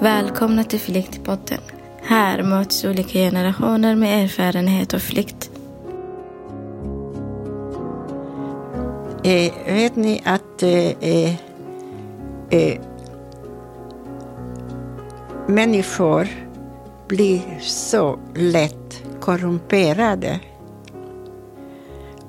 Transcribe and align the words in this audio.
Välkomna 0.00 0.64
till 0.64 0.80
Flyktpodden. 0.80 1.60
Här 2.02 2.42
möts 2.42 2.84
olika 2.84 3.12
generationer 3.12 3.94
med 3.94 4.24
erfarenhet 4.24 4.94
av 4.94 4.98
flykt. 4.98 5.50
Eh, 9.24 9.74
vet 9.74 9.96
ni 9.96 10.22
att 10.24 10.62
eh, 10.62 11.34
eh, 12.50 12.80
människor 15.46 16.28
blir 17.08 17.58
så 17.60 18.18
lätt 18.34 19.02
korrumperade. 19.20 20.40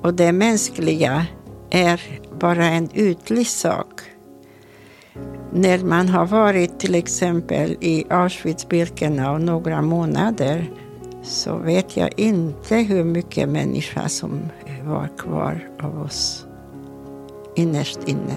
Och 0.01 0.13
det 0.13 0.31
mänskliga 0.31 1.25
är 1.69 2.01
bara 2.39 2.65
en 2.65 2.89
ytlig 2.93 3.47
sak. 3.47 3.98
När 5.53 5.79
man 5.79 6.09
har 6.09 6.25
varit 6.25 6.79
till 6.79 6.95
exempel 6.95 7.77
i 7.81 8.03
Auschwitz-Birkenau 8.09 9.37
några 9.37 9.81
månader 9.81 10.69
så 11.23 11.57
vet 11.57 11.97
jag 11.97 12.19
inte 12.19 12.75
hur 12.75 13.03
mycket 13.03 13.49
människa 13.49 14.09
som 14.09 14.41
var 14.83 15.09
kvar 15.17 15.69
av 15.81 16.01
oss 16.01 16.45
innerst 17.55 17.99
inne. 18.05 18.35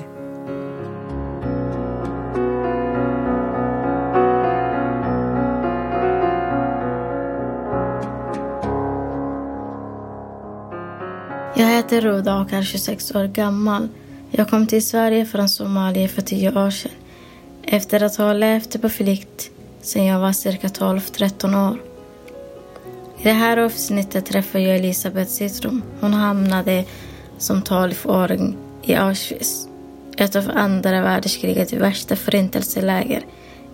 Jag 11.56 11.66
heter 11.66 12.00
Roda 12.00 12.40
och 12.40 12.52
är 12.52 12.62
26 12.62 13.14
år 13.14 13.24
gammal. 13.24 13.88
Jag 14.30 14.50
kom 14.50 14.66
till 14.66 14.86
Sverige 14.86 15.26
från 15.26 15.48
Somalia 15.48 16.08
för 16.08 16.22
tio 16.22 16.64
år 16.66 16.70
sedan. 16.70 16.92
Efter 17.72 18.02
att 18.02 18.16
ha 18.16 18.32
levt 18.32 18.82
på 18.82 18.88
flykt 18.88 19.50
sedan 19.80 20.04
jag 20.04 20.20
var 20.20 20.32
cirka 20.32 20.68
12-13 20.68 21.70
år. 21.70 21.78
I 23.18 23.22
det 23.22 23.32
här 23.32 23.56
avsnittet 23.56 24.26
träffar 24.26 24.58
jag 24.58 24.76
Elisabeth 24.76 25.30
Citrum. 25.30 25.82
Hon 26.00 26.14
hamnade 26.14 26.84
som 27.38 27.62
12-åring 27.62 28.56
i 28.82 28.94
Auschwitz. 28.94 29.68
Ett 30.16 30.36
av 30.36 30.50
andra 30.54 31.02
världskrigets 31.02 31.72
värsta 31.72 32.16
förintelseläger. 32.16 33.22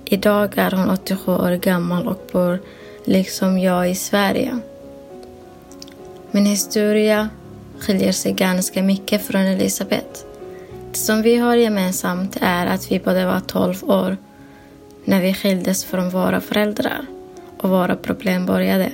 Idag 0.05 0.59
är 0.59 0.71
hon 0.71 0.91
87 0.91 1.33
år 1.33 1.57
gammal 1.57 2.09
och 2.09 2.23
bor 2.33 2.62
liksom 3.05 3.59
jag 3.59 3.91
i 3.91 3.95
Sverige. 3.95 4.59
Min 6.31 6.47
historia 6.47 7.29
skiljer 7.79 8.12
sig 8.12 8.33
ganska 8.33 8.83
mycket 8.83 9.27
från 9.27 9.43
Elisabeth. 9.43 10.28
Det 10.99 11.05
som 11.05 11.23
vi 11.23 11.37
har 11.37 11.57
gemensamt 11.57 12.37
är 12.41 12.67
att 12.67 12.93
vi 12.93 12.99
båda 13.01 13.27
var 13.27 13.41
12 13.41 13.91
år 13.91 14.17
när 15.05 15.21
vi 15.21 15.35
skildes 15.35 15.85
från 15.85 16.11
våra 16.11 16.41
föräldrar 16.41 17.07
och 17.59 17.71
våra 17.71 17.97
problem 17.97 18.47
började. 18.47 18.93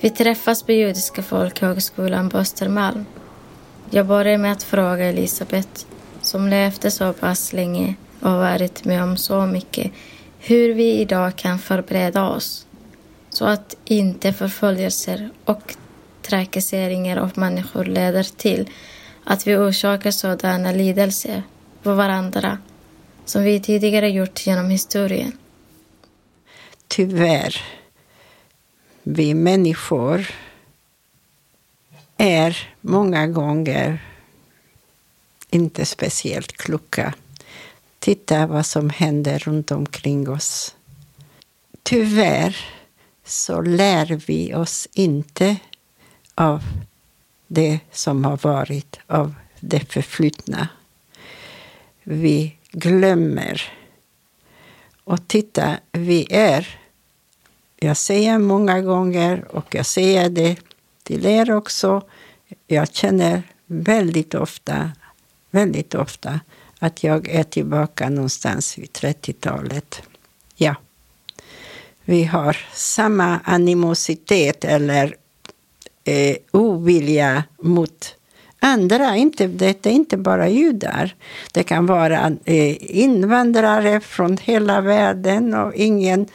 Vi 0.00 0.10
träffas 0.10 0.62
på 0.62 0.72
Judiska 0.72 1.22
folkhögskolan 1.22 2.30
på 2.30 2.38
Östermalm. 2.38 3.06
Jag 3.90 4.06
börjar 4.06 4.38
med 4.38 4.52
att 4.52 4.62
fråga 4.62 5.04
Elisabeth, 5.04 5.86
som 6.22 6.48
levde 6.48 6.90
så 6.90 7.12
pass 7.12 7.52
länge 7.52 7.94
och 8.20 8.32
varit 8.32 8.84
med 8.84 9.02
om 9.02 9.16
så 9.16 9.46
mycket, 9.46 9.92
hur 10.38 10.74
vi 10.74 10.98
idag 10.98 11.36
kan 11.36 11.58
förbereda 11.58 12.28
oss 12.28 12.66
så 13.30 13.44
att 13.44 13.76
inte 13.84 14.32
förföljelser 14.32 15.30
och 15.44 15.74
trakasseringar 16.22 17.16
av 17.16 17.30
människor 17.34 17.84
leder 17.84 18.36
till 18.36 18.68
att 19.24 19.46
vi 19.46 19.56
orsakar 19.56 20.10
sådana 20.10 20.72
lidelser 20.72 21.42
på 21.82 21.94
varandra 21.94 22.58
som 23.24 23.42
vi 23.42 23.60
tidigare 23.60 24.08
gjort 24.08 24.46
genom 24.46 24.70
historien. 24.70 25.38
Tyvärr, 26.88 27.62
vi 29.02 29.34
människor 29.34 30.26
är 32.16 32.68
många 32.80 33.26
gånger 33.26 33.98
inte 35.50 35.86
speciellt 35.86 36.52
kloka. 36.52 37.14
Titta 37.98 38.46
vad 38.46 38.66
som 38.66 38.90
händer 38.90 39.38
runt 39.38 39.70
omkring 39.70 40.28
oss. 40.28 40.74
Tyvärr 41.82 42.56
så 43.24 43.60
lär 43.60 44.20
vi 44.26 44.54
oss 44.54 44.88
inte 44.92 45.56
av 46.34 46.62
det 47.46 47.80
som 47.92 48.24
har 48.24 48.36
varit, 48.36 48.98
av 49.06 49.34
det 49.60 49.92
förflutna. 49.92 50.68
Vi 52.02 52.56
glömmer. 52.70 53.62
Och 55.04 55.28
titta, 55.28 55.76
vi 55.92 56.26
är... 56.30 56.80
Jag 57.76 57.96
säger 57.96 58.38
många 58.38 58.80
gånger, 58.80 59.44
och 59.50 59.74
jag 59.74 59.86
säger 59.86 60.30
det 60.30 60.56
till 61.02 61.26
er 61.26 61.50
också. 61.50 62.02
Jag 62.66 62.94
känner 62.94 63.42
väldigt 63.66 64.34
ofta, 64.34 64.92
väldigt 65.50 65.94
ofta 65.94 66.40
att 66.78 67.04
jag 67.04 67.28
är 67.28 67.42
tillbaka 67.42 68.08
någonstans 68.08 68.78
vid 68.78 68.90
30-talet. 68.90 70.02
Ja. 70.54 70.74
Vi 72.04 72.24
har 72.24 72.56
samma 72.72 73.40
animositet 73.44 74.64
eller 74.64 75.16
eh, 76.04 76.36
ovilja 76.50 77.44
mot 77.62 78.14
andra. 78.58 79.16
Inte, 79.16 79.46
det 79.46 79.86
är 79.86 79.92
inte 79.92 80.16
bara 80.16 80.48
judar. 80.48 81.14
Det 81.52 81.62
kan 81.62 81.86
vara 81.86 82.32
eh, 82.44 82.96
invandrare 83.00 84.00
från 84.00 84.36
hela 84.36 84.80
världen 84.80 85.54
och 85.54 85.74
ingen... 85.74 86.26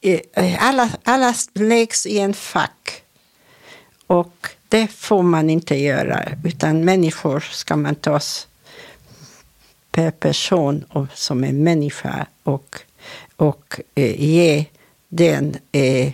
Eh, 0.00 0.68
alla, 0.68 0.90
alla 1.04 1.34
läggs 1.54 2.06
i 2.06 2.18
en 2.18 2.34
fack. 2.34 3.02
Och 4.06 4.48
det 4.68 4.86
får 4.86 5.22
man 5.22 5.50
inte 5.50 5.76
göra, 5.76 6.28
utan 6.44 6.84
människor 6.84 7.40
ska 7.40 7.76
man 7.76 7.94
tas 7.94 8.48
per 9.90 10.10
person 10.10 10.84
och 10.88 11.06
som 11.14 11.44
en 11.44 11.62
människa 11.62 12.26
och, 12.42 12.76
och 13.36 13.80
eh, 13.94 14.20
ge 14.20 14.64
den 15.08 15.56
eh, 15.72 16.12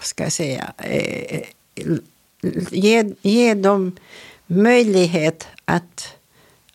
ska 0.00 0.22
jag 0.22 0.32
säga, 0.32 0.72
eh, 0.78 1.42
ge, 2.70 3.14
ge 3.22 3.54
dem 3.54 3.96
möjlighet 4.46 5.48
att, 5.64 6.16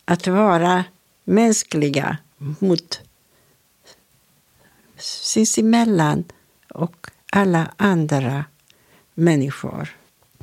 att 0.06 0.28
vara 0.28 0.84
mänskliga 1.24 2.18
mot 2.38 3.02
sinsemellan 4.98 6.24
och 6.70 7.08
alla 7.32 7.72
andra 7.78 8.46
människor. 9.14 9.98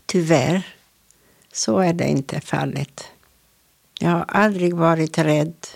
Tyvärr 0.07 0.77
så 1.53 1.79
är 1.79 1.93
det 1.93 2.09
inte 2.09 2.41
fallet. 2.41 3.05
Jag 3.99 4.11
har 4.11 4.25
aldrig 4.29 4.75
varit 4.75 5.19
rädd 5.19 5.67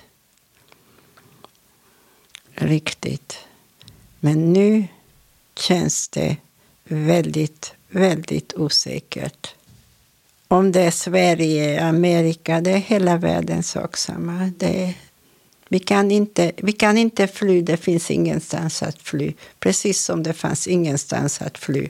riktigt. 2.55 3.39
Men 4.21 4.53
nu 4.53 4.89
känns 5.55 6.09
det 6.09 6.37
väldigt, 6.89 7.75
väldigt 7.89 8.55
osäkert. 8.55 9.55
Om 10.49 10.73
det 10.73 10.81
är 10.81 10.91
Sverige, 10.91 11.85
Amerika, 11.85 12.61
det 12.61 12.71
är 12.71 12.79
hela 12.79 13.17
världen 13.17 13.63
sak 13.63 13.97
samma. 13.97 14.53
Det, 14.59 14.95
vi, 15.69 15.79
kan 15.79 16.11
inte, 16.11 16.53
vi 16.57 16.73
kan 16.73 16.99
inte 16.99 17.27
fly, 17.27 17.63
det 17.63 17.77
finns 17.77 18.11
ingenstans 18.11 18.83
att 18.83 19.03
fly. 19.03 19.33
Precis 19.59 20.01
som 20.01 20.23
det 20.23 20.33
fanns 20.33 20.67
ingenstans 20.67 21.43
att 21.43 21.59
fly 21.59 21.89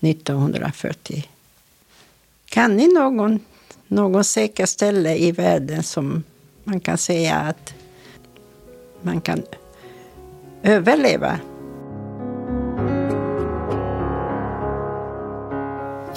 1940. 0.00 1.28
Kan 2.44 2.76
ni 2.76 2.94
någon, 2.94 3.40
någon 3.88 4.24
säker 4.24 4.66
ställe 4.66 5.16
i 5.16 5.32
världen 5.32 5.82
som 5.82 6.24
man 6.64 6.80
kan 6.80 6.98
säga 6.98 7.36
att 7.36 7.74
man 9.02 9.20
kan 9.20 9.42
överleva? 10.62 11.40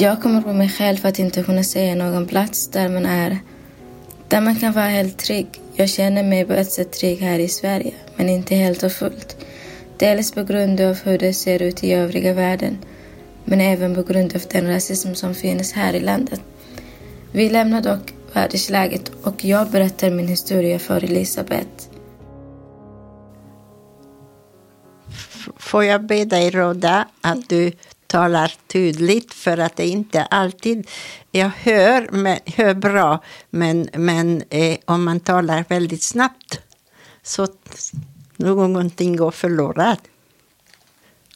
Jag 0.02 0.22
kommer 0.22 0.42
på 0.42 0.54
mig 0.54 0.70
själv 0.70 1.06
att 1.06 1.20
inte 1.20 1.44
kunna 1.44 1.64
säga 1.64 1.96
någon 1.96 2.28
plats 2.28 2.68
där 2.68 2.90
man 2.90 3.06
är, 3.06 3.40
där 4.28 4.42
man 4.42 4.56
kan 4.56 4.74
vara 4.74 4.86
helt 4.86 5.18
trygg. 5.18 5.48
Jag 5.76 5.90
känner 5.90 6.24
mig 6.24 6.46
på 6.46 6.54
ett 6.54 6.72
sätt 6.72 6.94
trygg 6.94 7.20
här 7.20 7.40
i 7.40 7.48
Sverige, 7.48 7.94
men 8.16 8.30
inte 8.30 8.56
helt 8.56 8.84
och 8.84 8.92
fullt. 8.92 9.46
Dels 9.98 10.32
på 10.32 10.44
grund 10.44 10.82
av 10.82 10.98
hur 11.04 11.18
det 11.18 11.34
ser 11.34 11.62
ut 11.62 11.84
i 11.84 11.94
övriga 11.94 12.34
världen, 12.34 12.78
men 13.46 13.62
även 13.62 13.96
på 13.96 14.04
grund 14.04 14.36
av 14.36 14.42
den 14.52 14.68
rasism 14.68 15.14
som 15.14 15.36
finns 15.36 15.74
här 15.74 15.94
i 15.94 16.00
landet. 16.00 16.42
Vi 17.32 17.50
lämnar 17.50 17.82
dock 17.82 18.14
världsläget 18.34 19.12
och 19.24 19.46
jag 19.46 19.70
berättar 19.70 20.10
min 20.10 20.28
historia 20.28 20.80
för 20.80 21.04
Elisabeth. 21.04 21.90
Får 25.58 25.84
jag 25.84 26.06
be 26.06 26.26
dig, 26.26 26.50
Roda, 26.52 27.08
att 27.22 27.50
du 27.50 27.72
talar 28.12 28.54
tydligt 28.68 29.34
för 29.34 29.58
att 29.58 29.76
det 29.76 29.88
inte 29.88 30.24
alltid... 30.24 30.88
Jag 31.32 31.50
hör, 31.50 32.10
men, 32.12 32.40
hör 32.46 32.74
bra, 32.74 33.20
men, 33.50 33.90
men 33.94 34.44
eh, 34.50 34.78
om 34.86 35.04
man 35.04 35.20
talar 35.20 35.66
väldigt 35.70 36.04
snabbt 36.04 36.60
så 37.24 37.48
någonting 38.38 39.16
går 39.16 39.32
förlorat. 39.32 40.00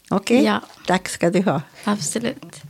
Okej, 0.09 0.43
Ja. 0.43 0.61
tack 0.85 1.09
ska 1.09 1.29
du 1.29 1.41
ha. 1.41 1.61
Absolut. 1.83 2.61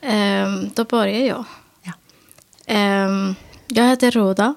Ehm, 0.00 0.70
då 0.74 0.84
börjar 0.84 1.26
jag. 1.26 1.44
Ja. 1.82 1.92
Ehm, 2.66 3.34
jag 3.68 3.88
heter 3.88 4.10
Roda 4.10 4.54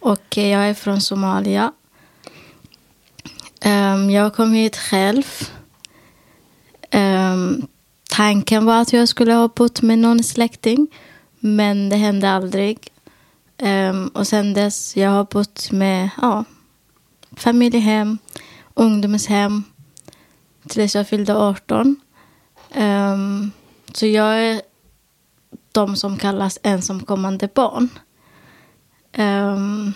och 0.00 0.36
jag 0.36 0.68
är 0.68 0.74
från 0.74 1.00
Somalia. 1.00 1.72
Ehm, 3.60 4.10
jag 4.10 4.34
kom 4.34 4.52
hit 4.52 4.76
själv. 4.76 5.24
Ehm, 6.90 7.66
tanken 8.18 8.64
var 8.64 8.80
att 8.80 8.92
jag 8.92 9.08
skulle 9.08 9.32
ha 9.32 9.48
bott 9.48 9.82
med 9.82 9.98
någon 9.98 10.22
släkting, 10.22 10.86
men 11.40 11.88
det 11.88 11.96
hände 11.96 12.30
aldrig. 12.30 12.92
Um, 13.62 14.08
och 14.08 14.26
sen 14.26 14.54
dess 14.54 14.96
jag 14.96 15.10
har 15.10 15.24
bott 15.24 15.70
med 15.70 16.10
ja, 16.22 16.44
familjehem, 17.36 18.18
ungdomshem 18.74 19.64
tills 20.68 20.94
jag 20.94 21.08
fyllde 21.08 21.36
18. 21.36 21.86
Um, 21.86 21.96
ehm, 22.70 23.50
så 23.92 24.06
jag 24.06 24.44
är 24.44 24.62
de 25.72 25.96
som 25.96 26.16
kallas 26.16 26.58
ensamkommande 26.62 27.48
barn. 27.54 27.88
Um, 29.16 29.94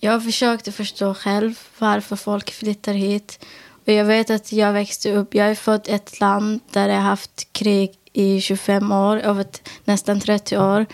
jag 0.00 0.24
försökte 0.24 0.72
förstå 0.72 1.14
själv 1.14 1.58
varför 1.78 2.16
folk 2.16 2.50
flyttar 2.50 2.94
hit. 2.94 3.44
Och 3.86 3.92
jag 3.92 4.04
vet 4.04 4.30
att 4.30 4.52
jag 4.52 4.72
växte 4.72 5.12
upp, 5.12 5.34
jag 5.34 5.50
är 5.50 5.54
född 5.54 5.88
i 5.88 5.92
ett 5.92 6.20
land 6.20 6.60
där 6.70 6.88
det 6.88 6.94
har 6.94 7.00
haft 7.00 7.52
krig 7.52 7.90
i 8.12 8.40
25 8.40 8.92
år, 8.92 9.16
över 9.16 9.46
nästan 9.84 10.20
30 10.20 10.58
år. 10.58 10.86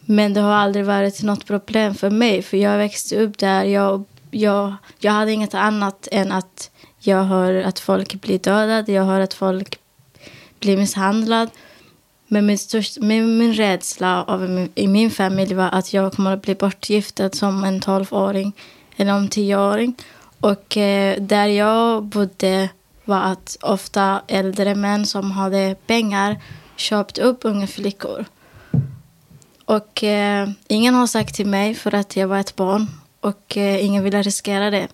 Men 0.00 0.34
det 0.34 0.40
har 0.40 0.52
aldrig 0.54 0.84
varit 0.84 1.22
något 1.22 1.46
problem 1.46 1.94
för 1.94 2.10
mig, 2.10 2.42
för 2.42 2.56
jag 2.56 2.78
växte 2.78 3.16
upp 3.16 3.38
där. 3.38 3.64
Jag, 3.64 4.04
jag, 4.30 4.74
jag 4.98 5.12
hade 5.12 5.32
inget 5.32 5.54
annat 5.54 6.08
än 6.12 6.32
att 6.32 6.70
jag 6.98 7.24
hör 7.24 7.54
att 7.54 7.78
folk 7.78 8.14
blir 8.14 8.38
dödade, 8.38 8.92
jag 8.92 9.04
hör 9.04 9.20
att 9.20 9.34
folk 9.34 9.78
blir 10.60 10.76
misshandlade. 10.76 11.50
Men 12.28 12.46
min, 12.46 12.58
största, 12.58 13.00
min, 13.00 13.38
min 13.38 13.54
rädsla 13.54 14.24
av 14.24 14.40
min, 14.40 14.72
i 14.74 14.88
min 14.88 15.10
familj 15.10 15.54
var 15.54 15.68
att 15.72 15.92
jag 15.92 16.12
kommer 16.12 16.34
att 16.34 16.42
bli 16.42 16.54
bortgiftad 16.54 17.30
som 17.30 17.64
en 17.64 17.80
12-åring 17.80 18.52
eller 18.96 19.12
en 19.12 19.28
10-åring. 19.28 19.94
Och 20.40 20.76
eh, 20.76 21.20
där 21.20 21.46
jag 21.46 22.02
bodde 22.02 22.68
var 23.04 23.20
att 23.20 23.56
ofta 23.62 24.22
äldre 24.26 24.74
män 24.74 25.06
som 25.06 25.30
hade 25.30 25.76
pengar 25.86 26.42
köpt 26.76 27.18
upp 27.18 27.38
unga 27.42 27.66
flickor. 27.66 28.24
Och 29.64 30.04
eh, 30.04 30.48
ingen 30.68 30.94
har 30.94 31.06
sagt 31.06 31.34
till 31.34 31.46
mig 31.46 31.74
för 31.74 31.94
att 31.94 32.16
jag 32.16 32.28
var 32.28 32.38
ett 32.38 32.56
barn 32.56 32.86
och 33.20 33.56
eh, 33.56 33.84
ingen 33.84 34.04
ville 34.04 34.22
riskera 34.22 34.70
det. 34.70 34.88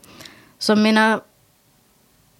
Så 0.58 0.76
mina 0.76 1.20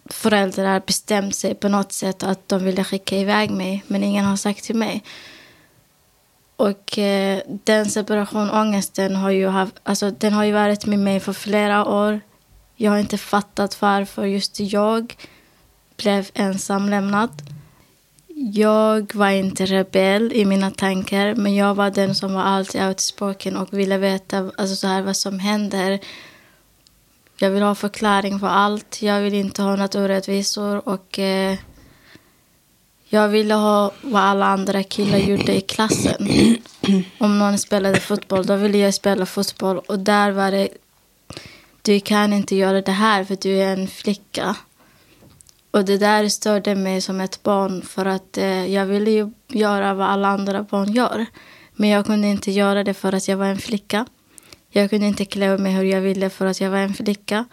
föräldrar 0.07 0.83
bestämde 0.87 1.33
sig 1.33 1.55
på 1.55 1.69
något 1.69 1.93
sätt 1.93 2.23
att 2.23 2.49
de 2.49 2.65
ville 2.65 2.85
skicka 2.85 3.17
iväg 3.17 3.51
mig, 3.51 3.85
men 3.87 4.03
ingen 4.03 4.25
har 4.25 4.37
sagt 4.37 4.65
till 4.65 4.77
mig. 4.77 5.03
Och 6.57 6.99
eh, 6.99 7.41
den 7.47 7.87
separationångesten 7.87 9.17
har 9.17 9.31
ju, 9.31 9.49
haft, 9.49 9.75
alltså, 9.83 10.11
den 10.11 10.33
har 10.33 10.45
ju 10.45 10.53
varit 10.53 10.87
med 10.87 10.99
mig 10.99 11.21
för 11.21 11.33
flera 11.33 11.85
år. 11.85 12.21
Jag 12.77 12.91
har 12.91 12.99
inte 12.99 13.19
fattat 13.19 13.83
varför 13.83 14.25
just 14.25 14.61
jag 14.61 15.15
blev 15.97 16.31
ensamlämnad. 16.35 17.31
Jag 18.53 19.15
var 19.15 19.31
inte 19.31 19.67
rebell 19.67 20.33
i 20.33 20.45
mina 20.45 20.71
tankar, 20.71 21.35
men 21.35 21.55
jag 21.55 21.75
var 21.75 21.91
den 21.91 22.15
som 22.15 22.35
var 22.35 22.43
alltid 22.43 22.83
outspoken 22.83 23.57
och 23.57 23.73
ville 23.73 23.99
veta 23.99 24.39
alltså, 24.39 24.77
så 24.77 24.87
här, 24.87 25.03
vad 25.03 25.17
som 25.17 25.39
händer. 25.39 26.01
Jag 27.37 27.51
vill 27.51 27.63
ha 27.63 27.75
förklaring 27.75 28.39
för 28.41 28.47
allt. 28.47 29.03
Jag 29.03 29.21
vill 29.21 29.35
inte 29.35 29.63
ha 29.63 29.77
några 29.77 30.05
orättvisor. 30.05 30.89
Och, 30.89 31.19
eh, 31.19 31.59
jag 33.09 33.29
ville 33.29 33.55
ha 33.55 33.93
vad 34.03 34.23
alla 34.23 34.47
andra 34.47 34.83
killar 34.83 35.19
gjorde 35.19 35.55
i 35.57 35.61
klassen. 35.61 36.29
Om 37.19 37.39
någon 37.39 37.59
spelade 37.59 38.01
fotboll, 38.01 38.47
då 38.47 38.57
ville 38.57 38.79
jag 38.79 38.95
spela 38.95 39.27
fotboll. 39.27 39.79
Och 39.79 39.99
där 39.99 40.31
var 40.31 40.51
det, 40.51 40.69
du 41.85 42.01
kan 42.01 42.33
inte 42.33 42.57
göra 42.57 42.83
det 42.83 42.93
här 42.93 43.25
för 43.25 43.37
du 43.41 43.57
är 43.57 43.73
en 43.73 43.89
flicka. 43.89 44.57
Och 45.71 45.85
det 45.85 45.99
där 45.99 46.29
störde 46.29 46.75
mig 46.75 47.01
som 47.01 47.21
ett 47.21 47.43
barn 47.43 47.83
för 47.83 48.07
att 48.07 48.39
eh, 48.39 48.67
jag 48.67 48.87
ville 48.87 49.11
ju 49.11 49.31
göra 49.49 49.95
vad 49.95 50.07
alla 50.07 50.29
andra 50.29 50.63
barn 50.63 50.93
gör. 50.93 51.27
Men 51.73 51.89
jag 51.89 52.07
kunde 52.07 52.29
inte 52.29 52.51
göra 52.51 52.85
det 52.85 52.95
för 52.95 53.13
att 53.13 53.29
jag 53.29 53.37
var 53.37 53.47
en 53.47 53.59
flicka. 53.59 54.07
Jag 54.71 54.91
kunde 54.91 55.07
inte 55.07 55.25
klä 55.25 55.59
mig 55.59 55.73
hur 55.73 55.85
jag 55.85 56.01
ville 56.01 56.31
för 56.31 56.47
att 56.47 56.61
jag 56.61 56.71
var 56.71 56.79
en 56.79 56.95
flicka. 56.95 57.45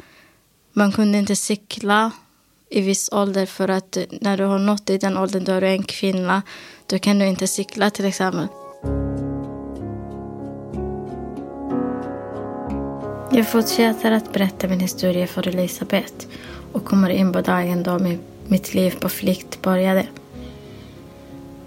Man 0.73 0.91
kunde 0.91 1.17
inte 1.17 1.35
cykla 1.35 2.11
i 2.69 2.81
viss 2.81 3.09
ålder 3.11 3.45
för 3.45 3.67
att 3.67 3.97
eh, 3.97 4.03
när 4.21 4.37
du 4.37 4.43
har 4.43 4.59
nått 4.59 4.89
i 4.89 4.97
den 4.97 5.17
åldern 5.17 5.43
då 5.43 5.51
är 5.51 5.61
du 5.61 5.67
en 5.67 5.83
kvinna. 5.83 6.41
Då 6.85 6.99
kan 6.99 7.19
du 7.19 7.27
inte 7.27 7.47
cykla 7.47 7.89
till 7.89 8.05
exempel. 8.05 8.47
Jag 13.33 13.47
fortsätter 13.47 14.11
att 14.11 14.33
berätta 14.33 14.67
min 14.67 14.79
historia 14.79 15.27
för 15.27 15.47
Elisabeth 15.47 16.13
och 16.71 16.85
kommer 16.85 17.09
in 17.09 17.33
på 17.33 17.41
dagen 17.41 17.83
då 17.83 17.99
mitt 18.47 18.73
liv 18.73 18.95
på 18.99 19.09
flykt 19.09 19.61
började. 19.61 20.07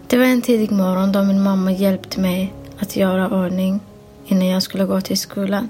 Det 0.06 0.18
var 0.18 0.24
en 0.24 0.42
tidig 0.42 0.72
morgon 0.72 1.12
då 1.12 1.22
min 1.22 1.42
mamma 1.42 1.72
hjälpte 1.72 2.20
mig 2.20 2.52
att 2.78 2.96
göra 2.96 3.44
ordning 3.44 3.80
innan 4.26 4.46
jag 4.46 4.62
skulle 4.62 4.84
gå 4.84 5.00
till 5.00 5.18
skolan. 5.18 5.68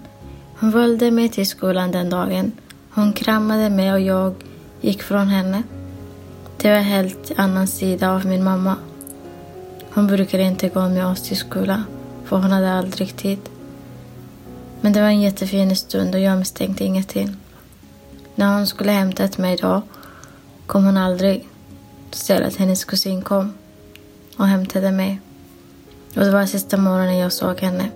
Hon 0.58 0.70
valde 0.70 1.10
mig 1.10 1.28
till 1.28 1.46
skolan 1.46 1.92
den 1.92 2.10
dagen. 2.10 2.52
Hon 2.90 3.12
kramade 3.12 3.70
mig 3.70 3.92
och 3.92 4.00
jag 4.00 4.34
gick 4.80 5.02
från 5.02 5.28
henne. 5.28 5.62
Det 6.56 6.68
var 6.70 6.76
en 6.76 6.84
helt 6.84 7.32
annan 7.36 7.66
sida 7.66 8.10
av 8.10 8.26
min 8.26 8.44
mamma. 8.44 8.76
Hon 9.90 10.06
brukade 10.06 10.42
inte 10.42 10.68
gå 10.68 10.88
med 10.88 11.06
oss 11.06 11.22
till 11.22 11.36
skolan, 11.36 11.84
för 12.24 12.36
hon 12.36 12.52
hade 12.52 12.72
aldrig 12.72 13.16
tid. 13.16 13.38
Men 14.84 14.92
det 14.92 15.00
var 15.00 15.08
en 15.08 15.20
jättefin 15.20 15.76
stund 15.76 16.14
och 16.14 16.20
jag 16.20 16.38
misstänkte 16.38 16.84
ingenting. 16.84 17.36
När 18.34 18.54
hon 18.54 18.66
skulle 18.66 18.92
hämtat 18.92 19.38
mig 19.38 19.56
då 19.56 19.82
kom 20.66 20.84
hon 20.84 20.96
aldrig. 20.96 21.48
Istället 22.12 22.56
hennes 22.56 22.84
kusin 22.84 23.22
kom 23.22 23.52
och 24.36 24.46
hämtade 24.46 24.92
mig. 24.92 25.20
Och 26.16 26.20
det 26.20 26.30
var 26.30 26.46
sista 26.46 26.76
morgonen 26.76 27.18
jag 27.18 27.32
såg 27.32 27.60
henne. 27.60 27.90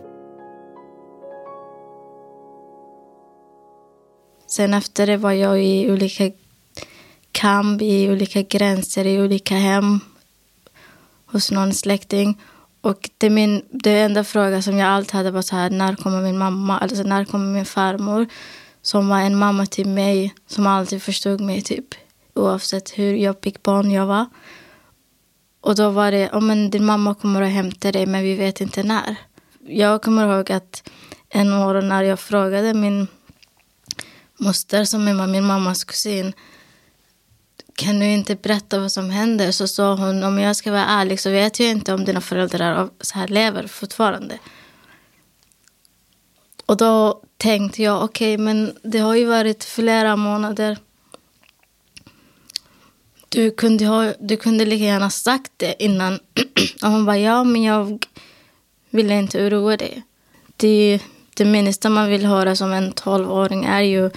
Sen 4.46 4.74
efter 4.74 5.06
det 5.06 5.16
var 5.16 5.32
jag 5.32 5.64
i 5.64 5.90
olika 5.90 6.30
kamp, 7.32 7.82
i 7.82 8.10
olika 8.10 8.42
gränser, 8.42 9.06
i 9.06 9.20
olika 9.20 9.54
hem 9.54 10.00
hos 11.26 11.50
någon 11.50 11.72
släkting. 11.74 12.40
Och 12.80 13.10
det, 13.18 13.30
min, 13.30 13.62
det 13.70 14.00
enda 14.00 14.24
fråga 14.24 14.62
som 14.62 14.78
jag 14.78 14.88
alltid 14.88 15.14
hade 15.14 15.30
var 15.30 15.42
så 15.42 15.56
här, 15.56 15.70
när 15.70 15.96
kommer 15.96 16.22
min 16.22 16.38
mamma? 16.38 16.78
Alltså 16.78 17.02
när 17.02 17.24
kommer 17.24 17.52
min 17.54 17.64
farmor? 17.64 18.26
Som 18.82 19.08
var 19.08 19.18
en 19.18 19.36
mamma 19.36 19.66
till 19.66 19.88
mig, 19.88 20.34
som 20.46 20.66
alltid 20.66 21.02
förstod 21.02 21.40
mig 21.40 21.62
typ. 21.62 21.94
Oavsett 22.34 22.98
hur 22.98 23.14
jobbig 23.14 23.56
barn 23.62 23.90
jag 23.90 24.06
var. 24.06 24.26
Och 25.60 25.74
då 25.74 25.90
var 25.90 26.10
det, 26.10 26.30
oh, 26.32 26.40
men 26.40 26.70
din 26.70 26.84
mamma 26.84 27.14
kommer 27.14 27.42
att 27.42 27.52
hämta 27.52 27.92
dig 27.92 28.06
men 28.06 28.22
vi 28.22 28.34
vet 28.34 28.60
inte 28.60 28.82
när. 28.82 29.16
Jag 29.66 30.02
kommer 30.02 30.36
ihåg 30.36 30.52
att 30.52 30.90
en 31.28 31.50
morgon 31.50 31.88
när 31.88 32.02
jag 32.02 32.20
frågade 32.20 32.74
min 32.74 33.06
moster 34.38 34.84
som 34.84 35.08
är 35.08 35.26
min 35.26 35.44
mammas 35.44 35.84
kusin 35.84 36.32
kan 37.78 37.98
du 37.98 38.06
inte 38.06 38.34
berätta 38.34 38.80
vad 38.80 38.92
som 38.92 39.10
händer? 39.10 39.52
Så 39.52 39.68
sa 39.68 39.94
hon, 39.94 40.22
om 40.22 40.38
jag 40.38 40.56
ska 40.56 40.70
vara 40.70 40.86
ärlig 40.86 41.20
så 41.20 41.30
vet 41.30 41.60
jag 41.60 41.70
inte 41.70 41.94
om 41.94 42.04
dina 42.04 42.20
föräldrar 42.20 42.88
så 43.00 43.18
här 43.18 43.28
lever 43.28 43.66
fortfarande. 43.66 44.38
Och 46.66 46.76
då 46.76 47.22
tänkte 47.36 47.82
jag, 47.82 48.04
okej, 48.04 48.34
okay, 48.34 48.44
men 48.44 48.76
det 48.82 48.98
har 48.98 49.14
ju 49.14 49.24
varit 49.24 49.64
flera 49.64 50.16
månader. 50.16 50.78
Du 53.28 53.50
kunde, 53.50 53.86
ha, 53.86 54.12
du 54.20 54.36
kunde 54.36 54.64
lika 54.64 54.84
gärna 54.84 55.10
sagt 55.10 55.52
det 55.56 55.82
innan. 55.84 56.14
Och 56.82 56.90
hon 56.90 57.04
bara, 57.04 57.18
ja, 57.18 57.44
men 57.44 57.62
jag 57.62 58.06
ville 58.90 59.18
inte 59.18 59.46
oroa 59.46 59.76
dig. 59.76 60.02
Det, 60.56 61.00
det 61.34 61.44
minsta 61.44 61.90
man 61.90 62.08
vill 62.08 62.26
höra 62.26 62.56
som 62.56 62.72
en 62.72 62.92
tolvåring 62.92 63.64
är 63.64 63.80
ju, 63.80 64.10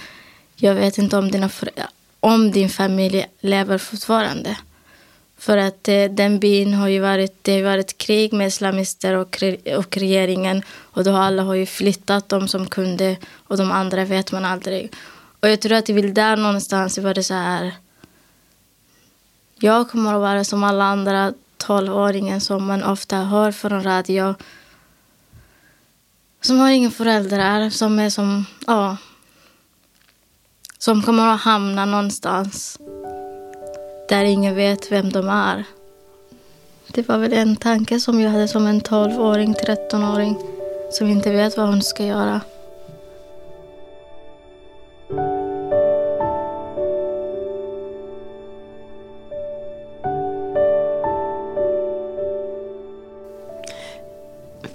jag 0.56 0.74
vet 0.74 0.98
inte 0.98 1.18
om 1.18 1.30
dina 1.30 1.48
föräldrar 1.48 1.90
om 2.22 2.50
din 2.50 2.68
familj 2.68 3.26
lever 3.40 3.78
fortfarande. 3.78 4.56
För 5.38 5.56
att 5.56 5.88
eh, 5.88 6.04
den 6.04 6.38
byn 6.38 6.74
har 6.74 6.88
ju 6.88 7.00
varit, 7.00 7.44
det 7.44 7.56
har 7.56 7.62
varit 7.62 7.98
krig 7.98 8.32
med 8.32 8.46
islamister 8.46 9.14
och, 9.14 9.42
och 9.76 9.96
regeringen 9.96 10.62
och 10.68 11.04
då 11.04 11.10
har 11.10 11.22
alla 11.22 11.42
har 11.42 11.54
ju 11.54 11.66
flyttat 11.66 12.28
de 12.28 12.48
som 12.48 12.66
kunde 12.66 13.16
och 13.48 13.56
de 13.56 13.72
andra 13.72 14.04
vet 14.04 14.32
man 14.32 14.44
aldrig. 14.44 14.92
Och 15.40 15.48
jag 15.48 15.60
tror 15.60 15.72
att 15.72 15.86
det 15.86 15.92
vill 15.92 16.14
där 16.14 16.36
någonstans 16.36 16.98
var 16.98 17.14
det 17.14 17.22
så 17.22 17.34
här. 17.34 17.72
Jag 19.54 19.90
kommer 19.90 20.14
att 20.14 20.20
vara 20.20 20.44
som 20.44 20.64
alla 20.64 20.84
andra 20.84 21.32
tolvåringar 21.56 22.38
som 22.38 22.66
man 22.66 22.82
ofta 22.82 23.16
hör 23.16 23.52
från 23.52 23.82
radio. 23.82 24.34
Som 26.40 26.58
har 26.58 26.70
inga 26.70 26.90
föräldrar, 26.90 27.70
som 27.70 27.98
är 27.98 28.10
som, 28.10 28.46
ja, 28.66 28.96
som 30.84 31.02
kommer 31.02 31.34
att 31.34 31.40
hamna 31.40 31.84
någonstans 31.84 32.78
där 34.08 34.24
ingen 34.24 34.54
vet 34.54 34.92
vem 34.92 35.10
de 35.10 35.28
är. 35.28 35.64
Det 36.88 37.08
var 37.08 37.18
väl 37.18 37.32
en 37.32 37.56
tanke 37.56 38.00
som 38.00 38.20
jag 38.20 38.30
hade 38.30 38.48
som 38.48 38.66
en 38.66 38.80
12-åring, 38.80 39.54
13-åring 39.54 40.38
som 40.90 41.08
inte 41.08 41.30
vet 41.30 41.56
vad 41.56 41.66
hon 41.66 41.82
ska 41.82 42.04
göra. 42.04 42.40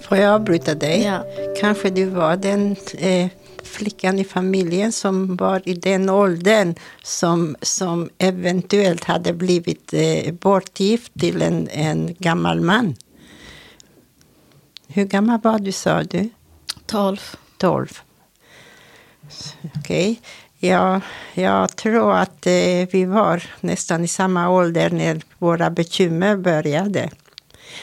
Får 0.00 0.18
jag 0.18 0.34
avbryta 0.34 0.74
dig? 0.74 1.02
Ja. 1.02 1.24
Kanske 1.60 1.90
du 1.90 2.04
var 2.04 2.36
den 2.36 2.76
eh, 2.98 3.30
flickan 3.68 4.18
i 4.18 4.24
familjen 4.24 4.92
som 4.92 5.36
var 5.36 5.62
i 5.64 5.74
den 5.74 6.10
åldern 6.10 6.74
som, 7.02 7.56
som 7.62 8.08
eventuellt 8.18 9.04
hade 9.04 9.32
blivit 9.32 9.94
eh, 9.94 10.32
bortgift 10.32 11.12
till 11.20 11.42
en, 11.42 11.68
en 11.68 12.14
gammal 12.18 12.60
man. 12.60 12.96
Hur 14.88 15.04
gammal 15.04 15.40
var 15.42 15.58
du 15.58 15.72
sa 15.72 16.02
du? 16.02 16.30
12. 16.86 17.16
12. 17.58 17.98
Okej. 19.62 20.10
Okay. 20.10 20.16
Ja, 20.60 21.00
jag 21.34 21.76
tror 21.76 22.14
att 22.14 22.46
eh, 22.46 22.88
vi 22.92 23.04
var 23.04 23.42
nästan 23.60 24.04
i 24.04 24.08
samma 24.08 24.48
ålder 24.48 24.90
när 24.90 25.20
våra 25.38 25.70
bekymmer 25.70 26.36
började. 26.36 27.10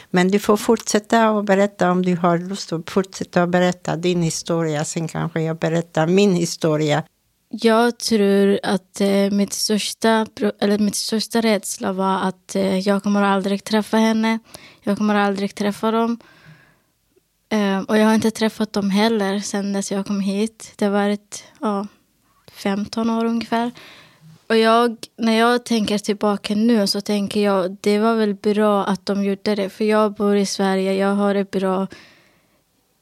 Men 0.10 0.28
du 0.28 0.40
får 0.40 0.58
fortsätta 0.58 1.30
att 1.30 1.46
berätta 1.46 1.92
om 1.92 2.02
du 2.06 2.16
har 2.16 2.38
lust 2.38 2.74
att 2.74 2.90
fortsätta 2.90 3.44
att 3.44 3.50
berätta 3.50 3.96
din 3.96 4.22
historia. 4.22 4.86
Sen 4.86 5.08
kanske 5.08 5.42
jag 5.42 5.58
berättar 5.58 6.08
min 6.08 6.34
historia. 6.36 7.04
Jag 7.50 7.98
tror 7.98 8.60
att 8.64 9.02
eh, 9.02 9.32
mitt, 9.32 9.54
största, 9.54 10.28
eller 10.60 10.80
mitt 10.80 10.96
största 10.96 11.42
rädsla 11.42 11.94
var 11.94 12.20
att 12.20 12.56
eh, 12.56 12.80
jag 12.80 13.04
kommer 13.04 13.22
aldrig 13.22 13.64
träffa 13.64 13.98
henne. 13.98 14.40
Jag 14.82 14.98
kommer 14.98 15.16
aldrig 15.16 15.56
träffa 15.56 15.92
dem. 15.92 16.20
Eh, 17.50 17.80
och 17.80 17.98
jag 17.98 18.06
har 18.06 18.14
inte 18.14 18.32
träffat 18.32 18.74
dem 18.74 18.90
heller 18.90 19.40
sen 19.40 19.74
dess 19.74 19.92
jag 19.92 20.08
kom 20.08 20.20
hit. 20.20 20.74
Det 20.76 20.86
har 20.86 20.92
varit 20.92 21.44
ja, 21.62 21.88
15 22.52 23.10
år 23.10 23.26
ungefär. 23.26 23.72
Och 24.48 24.58
jag, 24.58 24.98
när 25.16 25.38
jag 25.38 25.66
tänker 25.66 25.98
tillbaka 25.98 26.56
nu 26.56 26.88
så 26.88 27.02
tänker 27.02 27.40
jag 27.40 27.78
det 27.82 28.00
var 28.00 28.16
väl 28.16 28.34
bra 28.34 28.86
att 28.86 29.06
de 29.06 29.24
gjorde 29.24 29.56
det. 29.56 29.70
För 29.70 29.86
jag 29.86 30.14
bor 30.14 30.36
i 30.36 30.46
Sverige, 30.46 30.94
jag 30.94 31.16
har 31.16 31.34
det 31.34 31.52
bra. 31.52 31.88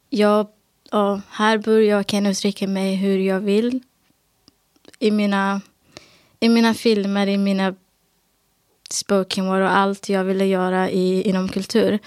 Jag, 0.09 0.47
ja, 0.91 1.21
här 1.29 1.57
bor 1.57 1.81
jag, 1.81 2.07
kan 2.07 2.25
uttrycka 2.25 2.67
mig 2.67 2.95
hur 2.95 3.17
jag 3.17 3.39
vill. 3.39 3.79
I 5.00 5.12
mina, 5.12 5.62
I 6.39 6.50
mina 6.50 6.73
filmer, 6.73 7.27
i 7.27 7.38
mina 7.38 7.75
spoken 8.89 9.45
word 9.45 9.62
och 9.62 9.77
allt 9.77 10.09
jag 10.09 10.23
ville 10.23 10.45
göra 10.45 10.89
i, 10.89 11.21
inom 11.21 11.50
kultur. 11.50 12.00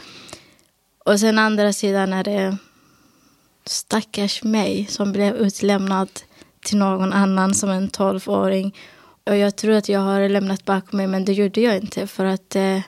Och 1.04 1.20
sen 1.20 1.38
andra 1.38 1.72
sidan 1.72 2.12
är 2.12 2.24
det 2.24 2.56
stackars 3.64 4.42
mig 4.42 4.86
som 4.90 5.12
blev 5.12 5.36
utlämnad 5.36 6.08
till 6.60 6.78
någon 6.78 7.12
annan 7.12 7.54
som 7.54 7.70
en 7.70 7.88
tolvåring 7.88 8.74
och 9.26 9.36
jag 9.36 9.56
tror 9.56 9.74
att 9.74 9.88
jag 9.88 10.00
har 10.00 10.28
lämnat 10.28 10.64
bakom 10.64 10.96
mig, 10.96 11.06
men 11.06 11.24
det 11.24 11.32
gjorde 11.32 11.60
jag 11.60 11.76
inte. 11.76 12.06
För 12.06 12.24
att 12.24 12.56
eh, 12.56 12.80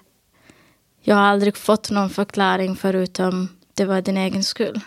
jag 1.00 1.16
har 1.16 1.22
aldrig 1.22 1.56
fått 1.56 1.90
någon 1.90 2.10
förklaring 2.10 2.76
förutom 2.76 3.48
det 3.74 3.84
var 3.84 4.00
din 4.00 4.16
egen 4.16 4.44
skull. 4.44 4.80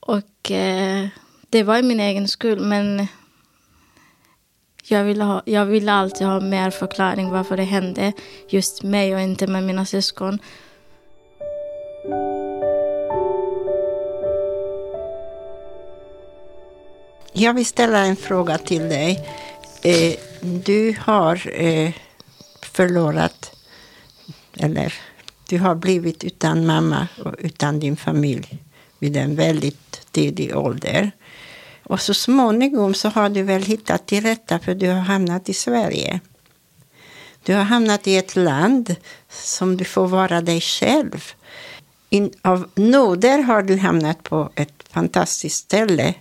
Och 0.00 0.50
eh, 0.50 1.08
det 1.48 1.62
var 1.62 1.82
min 1.82 2.00
egen 2.00 2.28
skull, 2.28 2.60
men 2.60 3.06
jag 4.84 5.04
ville, 5.04 5.24
ha, 5.24 5.42
jag 5.44 5.66
ville 5.66 5.92
alltid 5.92 6.26
ha 6.26 6.40
mer 6.40 6.70
förklaring 6.70 7.30
varför 7.30 7.56
det 7.56 7.62
hände 7.62 8.12
just 8.48 8.82
mig 8.82 9.14
och 9.14 9.20
inte 9.20 9.46
med 9.46 9.62
mina 9.62 9.84
syskon. 9.84 10.38
Jag 17.32 17.54
vill 17.54 17.66
ställa 17.66 17.98
en 17.98 18.16
fråga 18.16 18.58
till 18.58 18.88
dig. 18.88 19.28
Eh, 19.82 20.14
du 20.40 20.96
har 21.00 21.62
eh, 21.62 21.92
förlorat, 22.62 23.56
eller 24.56 24.94
du 25.48 25.58
har 25.58 25.74
blivit 25.74 26.24
utan 26.24 26.66
mamma 26.66 27.08
och 27.24 27.34
utan 27.38 27.80
din 27.80 27.96
familj 27.96 28.58
vid 28.98 29.16
en 29.16 29.36
väldigt 29.36 30.12
tidig 30.12 30.56
ålder. 30.56 31.10
Och 31.82 32.00
så 32.00 32.14
småningom 32.14 32.94
så 32.94 33.08
har 33.08 33.28
du 33.28 33.42
väl 33.42 33.62
hittat 33.62 34.06
till 34.06 34.22
rätta 34.22 34.58
för 34.58 34.74
du 34.74 34.88
har 34.88 35.00
hamnat 35.00 35.48
i 35.48 35.54
Sverige. 35.54 36.20
Du 37.42 37.54
har 37.54 37.62
hamnat 37.62 38.06
i 38.06 38.16
ett 38.16 38.36
land 38.36 38.96
som 39.28 39.76
du 39.76 39.84
får 39.84 40.08
vara 40.08 40.40
dig 40.40 40.60
själv. 40.60 41.32
In, 42.10 42.32
av 42.42 42.70
nåder 42.74 43.38
har 43.38 43.62
du 43.62 43.76
hamnat 43.76 44.22
på 44.22 44.50
ett 44.54 44.84
fantastiskt 44.90 45.56
ställe 45.56 46.14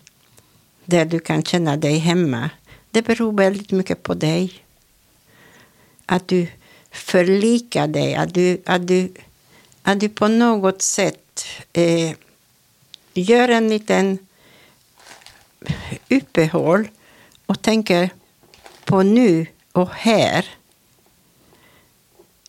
där 0.85 1.05
du 1.05 1.19
kan 1.19 1.43
känna 1.43 1.77
dig 1.77 1.97
hemma. 1.97 2.49
Det 2.97 3.01
beror 3.01 3.31
väldigt 3.31 3.71
mycket 3.71 4.03
på 4.03 4.13
dig. 4.13 4.53
Att 6.05 6.27
du 6.27 6.47
förlikar 6.91 7.87
dig, 7.87 8.15
att 8.15 8.33
du, 8.33 8.61
att 8.65 8.87
du, 8.87 9.13
att 9.83 9.99
du 9.99 10.09
på 10.09 10.27
något 10.27 10.81
sätt 10.81 11.45
eh, 11.73 12.15
gör 13.13 13.49
en 13.49 13.69
liten 13.69 14.17
uppehåll 16.09 16.87
och 17.45 17.61
tänker 17.61 18.09
på 18.85 19.03
nu 19.03 19.45
och 19.71 19.89
här. 19.89 20.45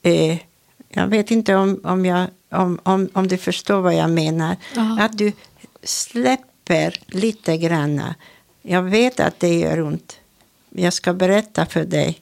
Eh, 0.03 0.39
jag 0.89 1.07
vet 1.07 1.31
inte 1.31 1.55
om, 1.55 1.81
om, 1.85 2.07
jag, 2.07 2.27
om, 2.49 2.79
om, 2.83 3.09
om 3.13 3.29
du 3.29 3.37
förstår 3.37 3.81
vad 3.81 3.95
jag 3.95 4.11
menar. 4.11 4.57
Aha. 4.77 5.03
Att 5.03 5.19
du 5.19 5.33
släpper 5.83 7.01
lite 7.07 7.57
grann. 7.57 8.03
Jag 8.63 8.83
vet 8.83 9.21
att 9.21 9.41
det 9.41 9.59
gör 9.59 9.81
ont 9.81 10.18
jag 10.79 10.93
ska 10.93 11.13
berätta 11.13 11.67
för 11.67 11.85
dig 11.85 12.21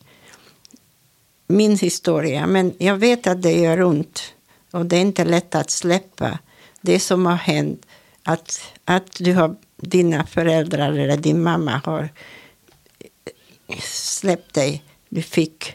min 1.47 1.79
historia. 1.79 2.47
Men 2.47 2.75
jag 2.79 2.97
vet 2.97 3.27
att 3.27 3.43
det 3.43 3.53
gör 3.53 3.83
ont 3.83 4.35
och 4.71 4.87
det 4.87 4.97
är 4.97 5.01
inte 5.01 5.25
lätt 5.25 5.55
att 5.55 5.71
släppa 5.71 6.39
det 6.81 7.01
som 7.01 7.27
har 7.27 7.37
hänt. 7.37 7.87
Att, 8.23 8.61
att 8.85 9.17
du 9.19 9.33
har, 9.33 9.57
dina 9.77 10.27
föräldrar 10.27 10.93
eller 10.93 11.17
din 11.17 11.43
mamma 11.43 11.81
har 11.85 12.09
släppt 13.83 14.55
dig. 14.55 14.83
Du 15.09 15.23
fick 15.23 15.75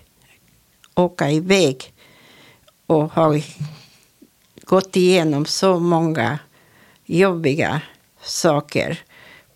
åka 0.96 1.32
iväg 1.32 1.94
och 2.86 3.12
har 3.12 3.42
gått 4.56 4.96
igenom 4.96 5.46
så 5.46 5.80
många 5.80 6.40
jobbiga 7.06 7.82
saker 8.22 9.00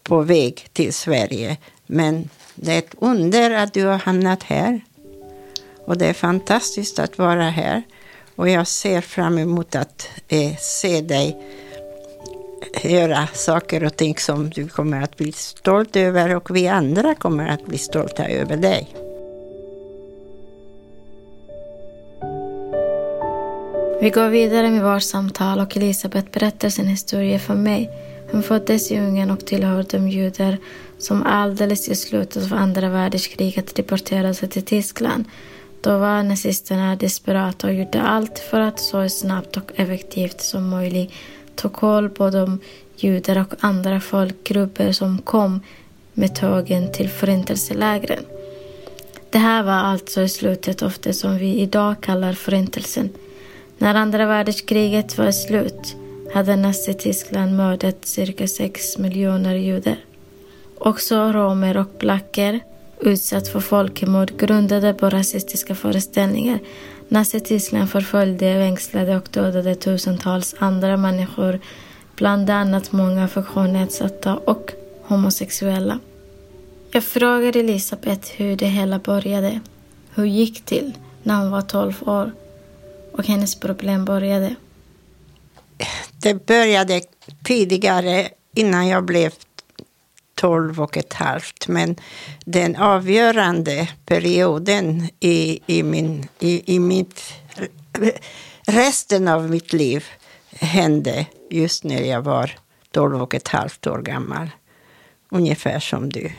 på 0.04 0.22
väg 0.22 0.68
till 0.74 0.94
Sverige. 0.94 1.58
Men 1.86 2.30
det 2.56 2.74
är 2.74 2.80
ett 2.80 2.96
under 3.00 3.52
att 3.52 3.74
du 3.74 3.86
har 3.86 3.98
hamnat 3.98 4.44
här. 4.44 4.82
Och 5.86 5.98
det 5.98 6.06
är 6.06 6.14
fantastiskt 6.14 7.00
att 7.00 7.18
vara 7.18 7.50
här. 7.50 7.84
Och 8.36 8.50
jag 8.50 8.68
ser 8.68 9.02
fram 9.02 9.38
emot 9.38 9.76
att 9.76 10.10
eh, 10.28 10.56
se 10.60 11.02
dig 11.02 11.38
göra 12.84 13.28
saker 13.34 13.84
och 13.84 13.96
ting 13.96 14.18
som 14.18 14.50
du 14.50 14.68
kommer 14.68 15.02
att 15.02 15.18
bli 15.18 15.32
stolt 15.32 15.96
över 15.96 16.36
och 16.36 16.56
vi 16.56 16.68
andra 16.68 17.16
kommer 17.16 17.48
att 17.48 17.66
bli 17.66 17.78
stolta 17.78 18.28
över 18.28 18.58
dig. 18.58 18.96
Vi 24.02 24.10
går 24.10 24.30
vidare 24.30 24.70
med 24.70 24.84
vårt 24.84 25.04
samtal 25.04 25.60
och 25.60 25.78
Elisabeth 25.78 26.32
berättar 26.32 26.70
sin 26.70 26.88
historia 26.88 27.40
för 27.40 27.56
mig. 27.56 27.90
Hon 28.32 28.44
föddes 28.44 28.92
i 28.92 29.00
Ungern 29.00 29.32
och 29.32 29.46
tillhör 29.46 29.86
de 29.90 30.10
judar 30.10 30.58
som 31.06 31.24
alldeles 31.24 31.90
i 31.90 31.96
slutet 31.96 32.44
av 32.44 32.54
andra 32.54 32.90
världskriget 32.90 33.76
deporterades 33.76 34.40
till 34.40 34.66
Tyskland. 34.66 35.26
Då 35.82 35.98
var 35.98 36.24
nazisterna 36.24 36.96
desperata 36.96 37.68
och 37.68 37.74
gjorde 37.74 38.02
allt 38.02 38.40
för 38.40 38.62
att 38.62 38.80
så 38.80 39.10
snabbt 39.10 39.58
och 39.58 39.72
effektivt 39.76 40.42
som 40.42 40.70
möjligt 40.70 41.12
ta 41.56 41.70
koll 41.70 42.10
på 42.10 42.30
de 42.30 42.60
judar 42.96 43.38
och 43.38 43.54
andra 43.60 44.00
folkgrupper 44.00 44.92
som 44.92 45.18
kom 45.18 45.62
med 46.14 46.36
tågen 46.36 46.92
till 46.92 47.10
förintelselägren. 47.10 48.26
Det 49.30 49.38
här 49.38 49.64
var 49.64 49.74
alltså 49.74 50.22
i 50.22 50.30
slutet 50.30 50.82
av 50.82 50.94
det 51.00 51.14
som 51.14 51.38
vi 51.38 51.60
idag 51.60 51.96
kallar 52.02 52.34
Förintelsen. 52.34 53.10
När 53.78 53.96
andra 53.96 54.26
världskriget 54.26 55.18
var 55.18 55.32
slut 55.32 55.96
hade 56.34 56.56
Nazityskland 56.56 57.56
mördat 57.56 58.06
cirka 58.06 58.48
sex 58.48 58.98
miljoner 58.98 59.56
judar. 59.56 59.98
Också 60.86 61.32
romer 61.32 61.78
och 61.78 61.88
blacker 62.00 62.60
utsatt 63.00 63.48
för 63.48 63.60
folkmord 63.60 64.38
grundade 64.38 64.94
på 64.94 65.10
rasistiska 65.10 65.76
föreställningar. 65.76 66.60
Nazityskland 67.08 67.90
förföljde, 67.90 68.54
fängslade 68.54 69.18
och 69.18 69.28
dödade 69.32 69.76
tusentals 69.76 70.56
andra 70.60 70.98
människor, 70.98 71.60
bland 72.16 72.50
annat 72.50 72.92
många 72.92 73.28
funktionsnedsatta 73.28 74.36
och 74.36 74.72
homosexuella. 75.04 76.00
Jag 76.92 77.04
frågade 77.04 77.60
Elisabeth 77.60 78.32
hur 78.36 78.56
det 78.56 78.68
hela 78.68 79.00
började. 79.00 79.60
Hur 80.16 80.26
gick 80.26 80.66
till 80.66 80.94
när 81.24 81.38
hon 81.38 81.52
var 81.52 81.62
12 81.62 82.10
år 82.10 82.32
och 83.12 83.26
hennes 83.26 83.60
problem 83.60 84.06
började. 84.06 84.56
Det 86.22 86.46
började 86.46 87.02
tidigare 87.44 88.30
innan 88.54 88.88
jag 88.88 89.06
blev 89.06 89.32
12 90.36 90.82
och 90.82 90.98
ett 90.98 91.14
halvt. 91.14 91.68
Men 91.68 91.96
den 92.46 92.76
avgörande 92.76 93.90
perioden 94.06 95.10
i, 95.20 95.60
i, 95.66 95.84
min, 95.84 96.28
i, 96.40 96.76
i 96.76 96.80
mitt, 96.80 97.22
resten 98.68 99.28
av 99.28 99.50
mitt 99.50 99.74
liv 99.74 100.06
hände 100.50 101.26
just 101.50 101.84
när 101.84 102.02
jag 102.02 102.22
var 102.22 102.52
12 102.92 103.22
och 103.22 103.36
ett 103.36 103.48
halvt 103.48 103.88
år 103.88 104.02
gammal. 104.02 104.50
Ungefär 105.30 105.80
som 105.80 106.10
du. 106.10 106.32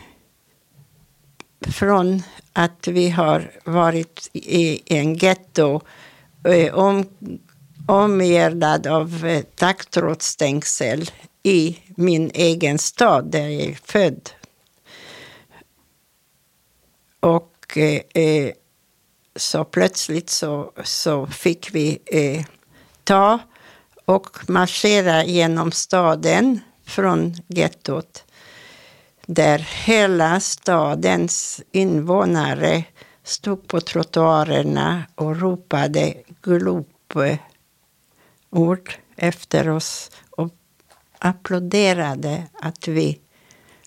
Från 1.60 2.22
att 2.52 2.88
vi 2.88 3.10
har 3.10 3.50
varit 3.64 4.30
i 4.32 4.82
en 4.96 5.14
getto 5.14 5.80
eh, 6.44 6.74
om, 6.74 7.04
omgärdad 7.88 8.86
av 8.86 9.26
eh, 9.26 9.42
taggtrådsstängsel 9.42 11.10
i 11.46 11.78
min 11.94 12.30
egen 12.34 12.78
stad 12.78 13.30
där 13.30 13.48
jag 13.48 13.62
är 13.62 13.74
född. 13.84 14.30
Och 17.20 17.76
eh, 17.76 18.00
eh, 18.22 18.52
så 19.36 19.64
plötsligt 19.64 20.30
så, 20.30 20.72
så 20.84 21.26
fick 21.26 21.74
vi 21.74 21.98
eh, 22.06 22.44
ta 23.04 23.38
och 24.04 24.48
marschera 24.48 25.24
genom 25.24 25.72
staden 25.72 26.60
från 26.84 27.34
gettot 27.46 28.24
där 29.26 29.58
hela 29.58 30.40
stadens 30.40 31.62
invånare 31.72 32.84
stod 33.24 33.68
på 33.68 33.80
trottoarerna 33.80 35.02
och 35.14 35.40
ropade 35.40 36.14
glopord 36.42 36.90
efter 39.16 39.68
oss 39.68 40.10
applåderade 41.18 42.42
att 42.52 42.88
vi 42.88 43.18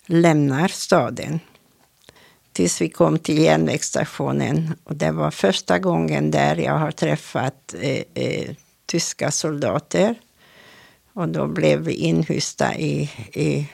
lämnar 0.05 0.67
staden. 0.67 1.39
Tills 2.51 2.81
vi 2.81 2.89
kom 2.89 3.19
till 3.19 3.37
järnvägsstationen. 3.37 4.75
Och 4.83 4.95
det 4.95 5.11
var 5.11 5.31
första 5.31 5.79
gången 5.79 6.31
där 6.31 6.55
jag 6.55 6.77
har 6.77 6.91
träffat 6.91 7.75
eh, 7.81 8.03
eh, 8.13 8.55
tyska 8.85 9.31
soldater. 9.31 10.15
Och 11.13 11.29
då 11.29 11.47
blev 11.47 11.79
vi 11.79 11.93
inhysta 11.93 12.75
i, 12.75 13.11
i 13.33 13.67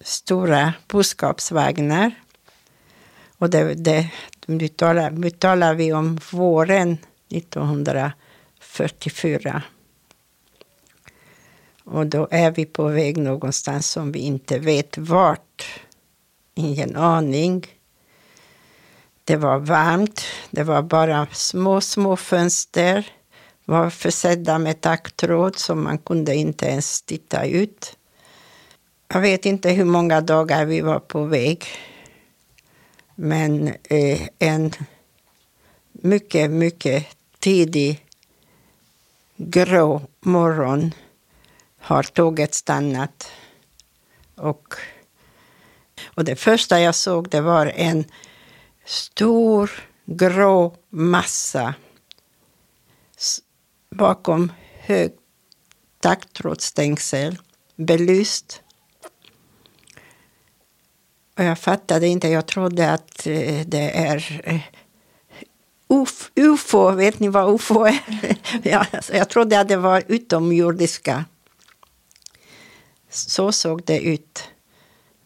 stora 0.00 0.72
boskapsvagnar. 0.88 2.10
Och 3.38 3.50
det, 3.50 3.74
det, 3.74 4.10
nu, 4.46 4.68
talar, 4.68 5.10
nu 5.10 5.30
talar 5.30 5.74
vi 5.74 5.92
om 5.92 6.18
våren 6.30 6.98
1944. 7.28 9.62
Och 11.90 12.06
då 12.06 12.28
är 12.30 12.50
vi 12.50 12.64
på 12.64 12.84
väg 12.84 13.16
någonstans 13.16 13.90
som 13.90 14.12
vi 14.12 14.18
inte 14.18 14.58
vet 14.58 14.98
vart. 14.98 15.80
Ingen 16.54 16.96
aning. 16.96 17.66
Det 19.24 19.36
var 19.36 19.58
varmt. 19.58 20.24
Det 20.50 20.62
var 20.62 20.82
bara 20.82 21.26
små, 21.32 21.80
små 21.80 22.16
fönster. 22.16 23.06
var 23.64 23.90
försedda 23.90 24.58
med 24.58 24.80
taggtråd 24.80 25.58
så 25.58 25.74
man 25.74 25.98
kunde 25.98 26.34
inte 26.34 26.66
ens 26.66 27.02
titta 27.02 27.46
ut. 27.46 27.96
Jag 29.08 29.20
vet 29.20 29.46
inte 29.46 29.70
hur 29.70 29.84
många 29.84 30.20
dagar 30.20 30.64
vi 30.64 30.80
var 30.80 31.00
på 31.00 31.24
väg. 31.24 31.64
Men 33.14 33.68
eh, 33.68 34.28
en 34.38 34.72
mycket, 35.92 36.50
mycket 36.50 37.06
tidig 37.38 38.04
grå 39.36 40.02
morgon 40.20 40.92
har 41.78 42.02
tåget 42.02 42.54
stannat. 42.54 43.30
Och, 44.36 44.74
och 46.14 46.24
det 46.24 46.36
första 46.36 46.80
jag 46.80 46.94
såg 46.94 47.28
det 47.28 47.40
var 47.40 47.66
en 47.66 48.04
stor 48.84 49.70
grå 50.06 50.76
massa 50.90 51.74
bakom 53.90 54.52
hög 54.78 55.12
taggtrådsstängsel, 56.00 57.38
belyst. 57.76 58.62
Och 61.38 61.44
jag 61.44 61.58
fattade 61.58 62.06
inte, 62.06 62.28
jag 62.28 62.46
trodde 62.46 62.92
att 62.92 63.26
eh, 63.26 63.66
det 63.66 63.90
är 63.96 64.40
eh, 64.44 64.60
UFO, 66.34 66.90
vet 66.90 67.20
ni 67.20 67.28
vad 67.28 67.54
UFO 67.54 67.84
är? 67.84 67.98
Alltså, 68.96 69.16
jag 69.16 69.28
trodde 69.28 69.60
att 69.60 69.68
det 69.68 69.76
var 69.76 70.02
utomjordiska. 70.08 71.24
Så 73.10 73.52
såg 73.52 73.82
det 73.84 74.00
ut. 74.00 74.44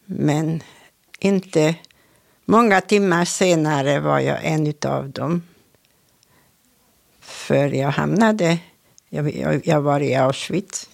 Men 0.05 0.63
inte 1.19 1.75
många 2.45 2.81
timmar 2.81 3.25
senare 3.25 3.99
var 3.99 4.19
jag 4.19 4.39
en 4.45 4.73
av 4.85 5.09
dem. 5.09 5.41
För 7.19 7.67
jag 7.67 7.89
hamnade, 7.89 8.57
jag, 9.09 9.35
jag, 9.35 9.67
jag 9.67 9.81
var 9.81 9.99
i 9.99 10.15
Auschwitz. 10.15 10.89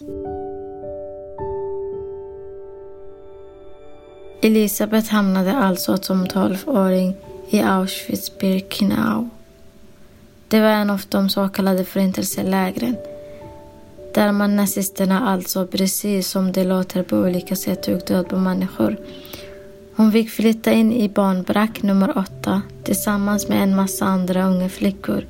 Elisabeth 4.41 5.11
hamnade 5.11 5.57
alltså 5.57 5.97
som 5.97 6.27
tolvåring 6.27 7.15
i 7.49 7.61
Auschwitz-Birkenau. 7.61 9.29
Det 10.47 10.59
var 10.59 10.69
en 10.69 10.89
av 10.89 11.01
de 11.09 11.29
så 11.29 11.49
kallade 11.49 11.85
förintelselägren 11.85 12.95
där 14.13 14.31
man 14.31 14.55
nazisterna 14.55 15.29
alltså, 15.29 15.67
precis 15.67 16.27
som 16.27 16.51
det 16.51 16.63
låter 16.63 17.03
på 17.03 17.17
olika 17.17 17.55
sätt, 17.55 17.83
tog 17.83 18.05
död 18.05 18.27
på 18.27 18.35
människor. 18.35 18.97
Hon 19.95 20.11
fick 20.11 20.29
flytta 20.29 20.71
in 20.71 20.93
i 20.93 21.09
barnbrack 21.09 21.81
nummer 21.81 22.17
åtta 22.17 22.61
tillsammans 22.83 23.47
med 23.47 23.63
en 23.63 23.75
massa 23.75 24.05
andra 24.05 24.45
unga 24.45 24.69
flickor 24.69 25.25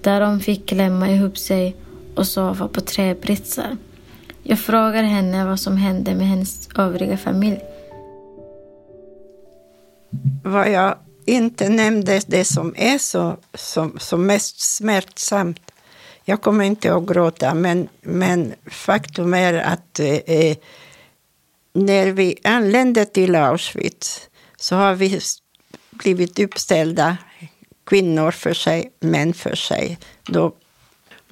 där 0.00 0.20
de 0.20 0.40
fick 0.40 0.68
klämma 0.68 1.10
ihop 1.10 1.38
sig 1.38 1.76
och 2.14 2.26
sova 2.26 2.68
på 2.68 2.80
träbritsar. 2.80 3.76
Jag 4.42 4.58
frågar 4.58 5.02
henne 5.02 5.44
vad 5.44 5.60
som 5.60 5.76
hände 5.76 6.14
med 6.14 6.26
hennes 6.26 6.68
övriga 6.76 7.16
familj. 7.16 7.60
Vad 10.44 10.70
jag 10.70 10.96
inte 11.26 11.68
nämnde, 11.68 12.20
det 12.26 12.44
som 12.44 12.74
är 12.76 12.98
så, 12.98 13.36
som, 13.54 13.98
som 13.98 14.26
mest 14.26 14.60
smärtsamt, 14.60 15.71
jag 16.24 16.42
kommer 16.42 16.64
inte 16.64 16.94
att 16.94 17.06
gråta, 17.06 17.54
men, 17.54 17.88
men 18.00 18.54
faktum 18.66 19.34
är 19.34 19.54
att 19.54 20.00
eh, 20.00 20.16
eh 20.16 20.56
när 21.74 22.10
vi 22.10 22.38
anlände 22.44 23.04
till 23.04 23.34
Auschwitz 23.34 24.28
så 24.56 24.76
har 24.76 24.94
vi 24.94 25.20
blivit 25.90 26.38
uppställda, 26.38 27.16
kvinnor 27.86 28.30
för 28.30 28.54
sig, 28.54 28.92
män 29.00 29.34
för 29.34 29.54
sig. 29.54 29.98
Då, 30.22 30.54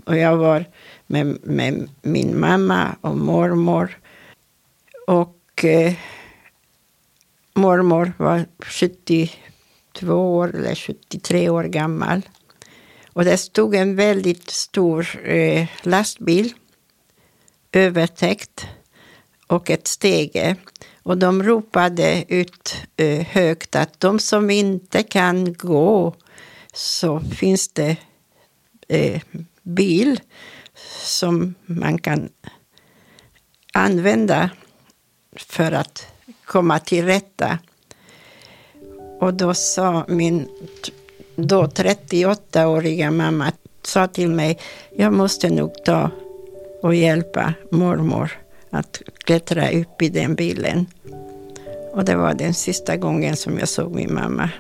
och 0.04 0.16
jag 0.16 0.36
var 0.36 0.64
med, 1.06 1.38
med 1.42 1.88
min 2.02 2.40
mamma 2.40 2.96
och 3.00 3.16
mormor. 3.16 3.98
Och 5.06 5.64
eh, 5.64 5.94
mormor 7.54 8.12
var 8.16 8.46
72 8.58 10.36
år 10.36 10.54
eller 10.54 10.74
73 10.74 11.48
år 11.48 11.64
gammal. 11.64 12.22
Och 13.12 13.24
det 13.24 13.38
stod 13.38 13.74
en 13.74 13.96
väldigt 13.96 14.50
stor 14.50 15.28
eh, 15.28 15.66
lastbil 15.82 16.54
övertäckt 17.72 18.66
och 19.46 19.70
ett 19.70 19.86
stege. 19.86 20.56
Och 21.02 21.18
de 21.18 21.42
ropade 21.42 22.24
ut 22.28 22.76
eh, 22.96 23.26
högt 23.26 23.76
att 23.76 24.00
de 24.00 24.18
som 24.18 24.50
inte 24.50 25.02
kan 25.02 25.52
gå 25.52 26.14
så 26.72 27.20
finns 27.20 27.68
det 27.68 27.96
eh, 28.88 29.22
bil 29.62 30.20
som 31.04 31.54
man 31.66 31.98
kan 31.98 32.28
använda 33.72 34.50
för 35.36 35.72
att 35.72 36.06
komma 36.44 36.78
till 36.78 37.04
rätta. 37.04 37.58
Och 39.20 39.34
då 39.34 39.54
sa 39.54 40.04
min 40.08 40.48
då 41.46 41.64
38-åriga 41.64 43.10
mamma 43.10 43.52
sa 43.82 44.06
till 44.06 44.28
mig, 44.28 44.58
jag 44.96 45.12
måste 45.12 45.50
nog 45.50 45.84
ta 45.84 46.10
och 46.82 46.94
hjälpa 46.94 47.54
mormor 47.70 48.30
att 48.70 49.02
klättra 49.24 49.70
upp 49.70 50.02
i 50.02 50.08
den 50.08 50.34
bilen. 50.34 50.86
Och 51.92 52.04
det 52.04 52.16
var 52.16 52.34
den 52.34 52.54
sista 52.54 52.96
gången 52.96 53.36
som 53.36 53.58
jag 53.58 53.68
såg 53.68 53.94
min 53.94 54.14
mamma. 54.14 54.50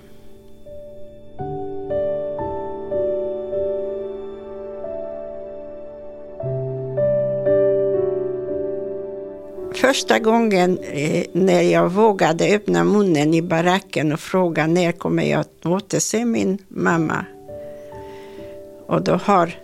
Första 9.90 10.18
gången 10.18 10.78
eh, 10.78 11.24
när 11.32 11.62
jag 11.62 11.88
vågade 11.88 12.54
öppna 12.54 12.84
munnen 12.84 13.34
i 13.34 13.42
baracken 13.42 14.12
och 14.12 14.20
fråga 14.20 14.66
när 14.66 14.92
kommer 14.92 15.22
jag 15.22 15.44
återse 15.64 16.24
min 16.24 16.58
mamma. 16.68 17.24
Och 18.86 19.02
då 19.02 19.12
har 19.12 19.54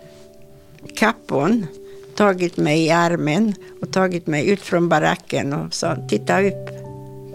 kappon 0.95 1.67
tagit 2.15 2.57
mig 2.57 2.85
i 2.85 2.89
armen 2.89 3.53
och 3.81 3.93
tagit 3.93 4.27
mig 4.27 4.49
ut 4.49 4.61
från 4.61 4.89
baracken 4.89 5.53
och 5.53 5.73
sa 5.73 5.95
titta 6.09 6.41
upp 6.41 6.69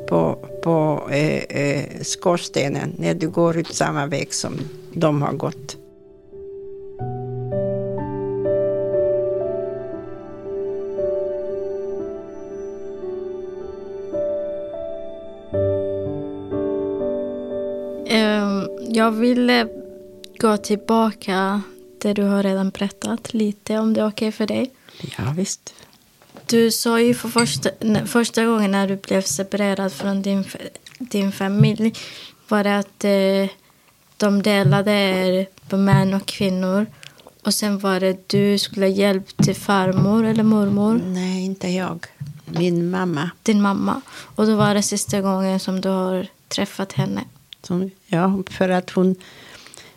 på, 0.08 0.48
på 0.64 1.08
eh, 1.10 1.42
eh, 1.42 1.84
skorstenen 2.02 2.92
när 2.98 3.14
du 3.14 3.28
går 3.28 3.56
ut 3.56 3.74
samma 3.74 4.06
väg 4.06 4.34
som 4.34 4.52
de 4.92 5.22
har 5.22 5.32
gått. 5.32 5.81
Jag 19.02 19.12
vill 19.12 19.68
gå 20.38 20.56
tillbaka 20.56 21.62
det 21.98 22.12
du 22.12 22.22
har 22.22 22.42
redan 22.42 22.70
berättat 22.70 23.34
lite 23.34 23.78
om 23.78 23.94
det 23.94 24.00
är 24.00 24.06
okej 24.06 24.28
okay 24.28 24.32
för 24.32 24.46
dig. 24.46 24.70
Ja, 25.18 25.32
visst. 25.36 25.74
Du 26.46 26.70
sa 26.70 27.00
ju 27.00 27.14
för 27.14 27.28
första, 27.28 27.70
första 28.06 28.44
gången 28.44 28.70
när 28.70 28.88
du 28.88 28.96
blev 28.96 29.22
separerad 29.22 29.92
från 29.92 30.22
din, 30.22 30.44
din 30.98 31.32
familj 31.32 31.92
var 32.48 32.64
det 32.64 32.78
att 32.78 33.04
eh, 33.04 33.56
de 34.16 34.42
delade 34.42 34.92
er 34.92 35.46
på 35.68 35.76
män 35.76 36.14
och 36.14 36.26
kvinnor. 36.26 36.86
Och 37.42 37.54
sen 37.54 37.78
var 37.78 38.00
det 38.00 38.28
du 38.28 38.58
skulle 38.58 38.86
ha 38.86 38.90
hjälp 38.90 39.36
till 39.36 39.56
farmor 39.56 40.24
eller 40.24 40.42
mormor. 40.42 41.00
Nej, 41.06 41.44
inte 41.44 41.68
jag. 41.68 42.06
Min 42.44 42.90
mamma. 42.90 43.30
Din 43.42 43.62
mamma. 43.62 44.00
Och 44.36 44.46
då 44.46 44.56
var 44.56 44.74
det 44.74 44.82
sista 44.82 45.20
gången 45.20 45.60
som 45.60 45.80
du 45.80 45.88
har 45.88 46.26
träffat 46.48 46.92
henne. 46.92 47.24
Som, 47.62 47.90
ja, 48.06 48.42
för 48.50 48.68
att 48.68 48.90
hon... 48.90 49.16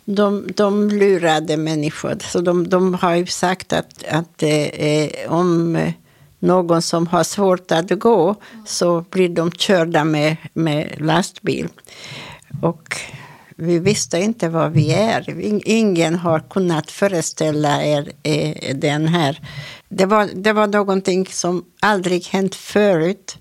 De, 0.08 0.48
de 0.54 0.88
lurade 0.88 1.56
människor. 1.56 2.16
Så 2.20 2.40
de, 2.40 2.68
de 2.68 2.94
har 2.94 3.14
ju 3.14 3.26
sagt 3.26 3.72
att, 3.72 4.04
att 4.10 4.42
eh, 4.42 5.32
om 5.32 5.78
någon 6.38 6.82
som 6.82 7.06
har 7.06 7.24
svårt 7.24 7.72
att 7.72 7.98
gå 7.98 8.34
så 8.66 9.04
blir 9.10 9.28
de 9.28 9.50
körda 9.50 10.04
med, 10.04 10.36
med 10.52 10.94
lastbil. 11.00 11.68
Och 12.62 12.96
vi 13.56 13.78
visste 13.78 14.18
inte 14.18 14.48
vad 14.48 14.72
vi 14.72 14.92
är. 14.92 15.34
Ingen 15.64 16.14
har 16.14 16.40
kunnat 16.40 16.90
föreställa 16.90 17.84
er 17.84 18.12
eh, 18.22 18.76
den 18.76 19.08
här. 19.08 19.40
Det 19.88 20.06
var, 20.06 20.28
det 20.34 20.52
var 20.52 20.66
någonting 20.66 21.26
som 21.26 21.64
aldrig 21.80 22.24
hänt 22.26 22.54
förut. 22.54 23.38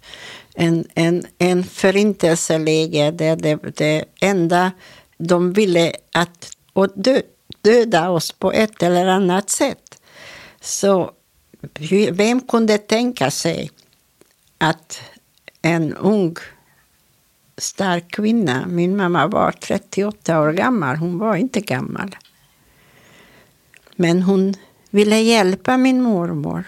En, 0.55 0.85
en, 0.93 1.25
en 1.37 1.63
förintelseläge 1.63 3.11
där 3.11 3.35
det, 3.35 3.55
det 3.75 4.05
enda 4.21 4.71
de 5.17 5.53
ville 5.53 5.93
att 6.11 6.51
och 6.73 6.89
dö, 6.95 7.21
döda 7.61 8.09
oss 8.09 8.31
på 8.31 8.51
ett 8.51 8.83
eller 8.83 9.07
annat 9.07 9.49
sätt. 9.49 10.01
Så 10.61 11.11
vem 12.11 12.41
kunde 12.41 12.77
tänka 12.77 13.31
sig 13.31 13.71
att 14.57 15.01
en 15.61 15.93
ung 15.93 16.35
stark 17.57 18.11
kvinna, 18.11 18.65
min 18.67 18.97
mamma 18.97 19.27
var 19.27 19.51
38 19.51 20.41
år 20.41 20.51
gammal, 20.51 20.95
hon 20.95 21.17
var 21.17 21.35
inte 21.35 21.61
gammal. 21.61 22.15
Men 23.95 24.21
hon 24.21 24.53
ville 24.89 25.19
hjälpa 25.19 25.77
min 25.77 26.01
mormor. 26.01 26.63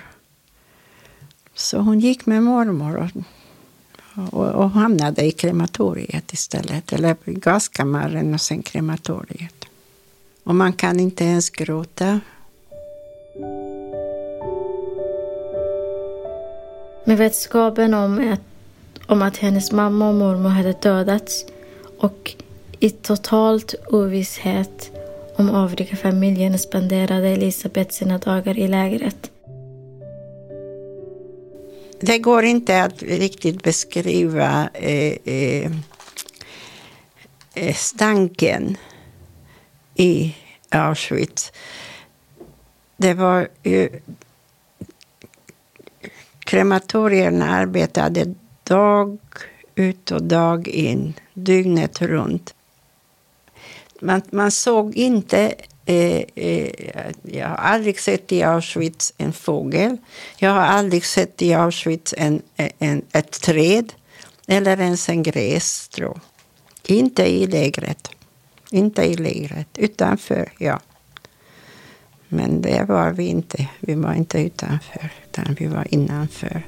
Så 1.53 1.77
hon 1.77 1.99
gick 1.99 2.25
med 2.25 2.43
mormor 2.43 2.97
och, 4.31 4.45
och, 4.47 4.69
hamnade 4.69 5.25
i 5.25 5.31
krematoriet 5.31 6.33
istället. 6.33 6.93
Eller 6.93 7.15
gaskammaren 7.25 8.33
och 8.33 8.41
sen 8.41 8.63
krematoriet. 8.63 9.65
Och 10.43 10.55
man 10.55 10.73
kan 10.73 10.99
inte 10.99 11.23
ens 11.23 11.49
gråta 11.49 12.19
Med 17.05 17.17
vetskapen 17.17 17.93
om 17.93 18.33
att, 18.33 18.41
om 19.07 19.21
att 19.21 19.37
hennes 19.37 19.71
mamma 19.71 20.09
och 20.09 20.15
mormor 20.15 20.49
hade 20.49 20.73
dödats 20.73 21.45
och 21.99 22.35
i 22.79 22.89
totalt 22.89 23.75
ovisshet 23.89 24.91
om 25.35 25.49
övriga 25.49 25.95
familjen 25.95 26.59
spenderade 26.59 27.27
Elisabeth 27.27 27.91
sina 27.91 28.17
dagar 28.17 28.57
i 28.57 28.67
lägret. 28.67 29.31
Det 31.99 32.17
går 32.17 32.43
inte 32.43 32.83
att 32.83 33.03
riktigt 33.03 33.63
beskriva 33.63 34.69
eh, 34.73 35.13
eh, 35.25 35.71
eh, 37.53 37.75
stanken 37.75 38.77
i 39.95 40.35
Auschwitz. 40.69 41.51
Det 42.97 43.13
var 43.13 43.47
ju 43.63 43.89
Krematorierna 46.39 47.49
arbetade 47.49 48.33
dag 48.63 49.17
ut 49.75 50.11
och 50.11 50.23
dag 50.23 50.67
in, 50.67 51.13
dygnet 51.33 52.01
runt. 52.01 52.53
Man, 54.01 54.21
man 54.31 54.51
såg 54.51 54.95
inte 54.95 55.55
Eh, 55.89 56.23
eh, 56.35 56.71
jag 57.23 57.47
har 57.47 57.55
aldrig 57.55 57.99
sett 57.99 58.31
i 58.31 58.43
Auschwitz 58.43 59.13
en 59.17 59.33
fågel. 59.33 59.97
Jag 60.37 60.51
har 60.51 60.61
aldrig 60.61 61.05
sett 61.05 61.41
i 61.41 61.53
Auschwitz 61.53 62.13
en, 62.17 62.41
eh, 62.55 62.69
en, 62.79 63.01
ett 63.11 63.41
träd 63.41 63.93
eller 64.47 64.81
ens 64.81 65.09
en 65.09 65.23
grässtrå. 65.23 66.19
Inte 66.83 67.25
i 67.25 67.47
lägret. 67.47 68.09
Inte 68.71 69.03
i 69.03 69.15
lägret. 69.15 69.67
Utanför, 69.77 70.51
ja. 70.59 70.79
Men 72.27 72.61
det 72.61 72.85
var 72.87 73.11
vi 73.11 73.25
inte. 73.25 73.67
Vi 73.79 73.93
var 73.93 74.13
inte 74.13 74.41
utanför, 74.41 75.09
utan 75.23 75.55
vi 75.59 75.65
var 75.67 75.87
innanför. 75.93 76.63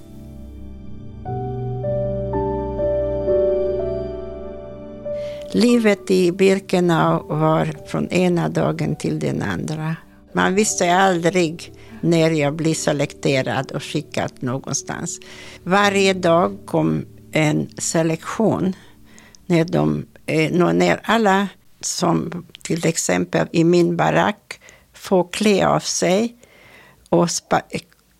Livet 5.51 6.11
i 6.11 6.31
Birkenau 6.31 7.27
var 7.27 7.87
från 7.87 8.07
ena 8.07 8.49
dagen 8.49 8.95
till 8.95 9.19
den 9.19 9.41
andra. 9.41 9.95
Man 10.33 10.55
visste 10.55 10.95
aldrig 10.95 11.73
när 12.01 12.31
jag 12.31 12.55
blir 12.55 12.73
selekterad 12.73 13.71
och 13.71 13.83
skickad 13.83 14.31
någonstans. 14.39 15.19
Varje 15.63 16.13
dag 16.13 16.57
kom 16.65 17.05
en 17.31 17.69
selektion. 17.77 18.75
När, 19.45 19.65
de, 19.65 20.05
eh, 20.25 20.51
när 20.51 20.99
alla 21.03 21.47
som 21.81 22.45
till 22.61 22.87
exempel 22.87 23.47
i 23.51 23.63
min 23.63 23.97
barack 23.97 24.59
får 24.93 25.27
klä 25.31 25.67
av 25.67 25.79
sig 25.79 26.35
och 27.09 27.29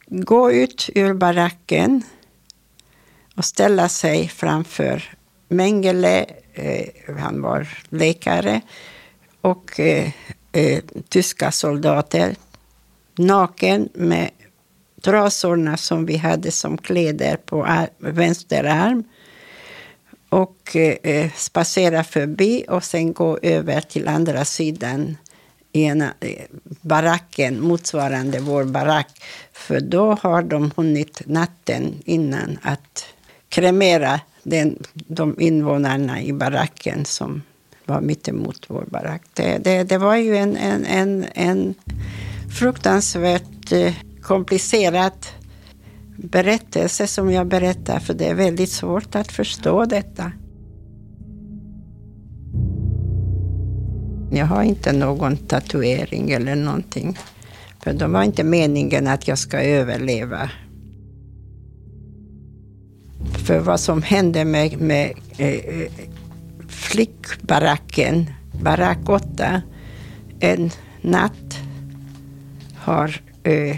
gå 0.08 0.52
ut 0.52 0.90
ur 0.96 1.14
baracken 1.14 2.04
och 3.36 3.46
ställa 3.46 3.90
sig 3.90 4.28
framför 4.28 5.04
Mengele, 5.48 6.26
Eh, 6.60 7.16
han 7.18 7.42
var 7.42 7.68
läkare, 7.90 8.62
och 9.42 9.80
eh, 9.80 10.10
eh, 10.52 10.84
tyska 11.10 11.52
soldater, 11.52 12.36
naken 13.16 13.90
med 13.94 14.30
trasorna 15.02 15.78
som 15.78 16.06
vi 16.06 16.18
hade 16.18 16.52
som 16.52 16.78
kläder 16.78 17.38
på 17.38 17.86
vänster 17.98 18.64
arm 18.64 19.04
och 20.30 20.76
eh, 20.76 20.96
eh 21.04 21.32
spacera 21.36 22.04
förbi 22.04 22.66
och 22.68 22.84
sen 22.84 23.14
gå 23.14 23.40
över 23.42 23.82
till 23.82 24.08
andra 24.08 24.46
sidan 24.46 25.18
ena 25.74 26.14
eh, 26.20 26.46
baracken 26.82 27.62
motsvarande 27.62 28.40
vår 28.40 28.64
barack. 28.64 29.24
För 29.54 29.80
då 29.80 30.18
har 30.22 30.42
de 30.42 30.72
hunnit 30.76 31.22
natten 31.26 32.02
innan 32.06 32.60
att 32.62 33.06
kremera 33.50 34.20
den, 34.44 34.84
de 34.94 35.42
invånarna 35.42 36.22
i 36.22 36.34
baracken 36.34 37.06
som 37.06 37.42
var 37.86 38.02
mittemot 38.02 38.66
vår 38.68 38.86
barack. 38.90 39.22
Det, 39.34 39.58
det, 39.58 39.84
det 39.84 39.98
var 39.98 40.16
ju 40.16 40.38
en, 40.38 40.58
en, 40.58 40.86
en, 40.86 41.26
en 41.34 41.74
fruktansvärt 42.60 43.72
eh, 43.72 43.94
komplicerad 44.22 45.26
berättelse 46.18 47.08
som 47.08 47.32
jag 47.32 47.48
berättar, 47.48 48.00
för 48.00 48.14
det 48.14 48.26
är 48.26 48.36
väldigt 48.36 48.70
svårt 48.70 49.16
att 49.16 49.32
förstå 49.32 49.86
detta. 49.86 50.32
Jag 54.32 54.46
har 54.46 54.64
inte 54.64 54.92
någon 54.92 55.38
tatuering 55.38 56.32
eller 56.32 56.56
någonting. 56.56 57.18
För 57.84 57.94
det 57.94 58.08
var 58.08 58.24
inte 58.24 58.44
meningen 58.44 59.08
att 59.08 59.28
jag 59.28 59.38
ska 59.38 59.62
överleva. 59.62 60.50
För 63.50 63.60
vad 63.60 63.80
som 63.80 64.02
hände 64.02 64.46
med, 64.46 64.82
med 64.82 65.14
eh, 65.38 65.48
eh 65.48 65.92
flickbaracken, 66.68 68.30
barack 68.62 69.10
8, 69.10 69.62
en 70.40 70.72
natt 71.02 71.58
har 72.76 73.22
eh, 73.44 73.78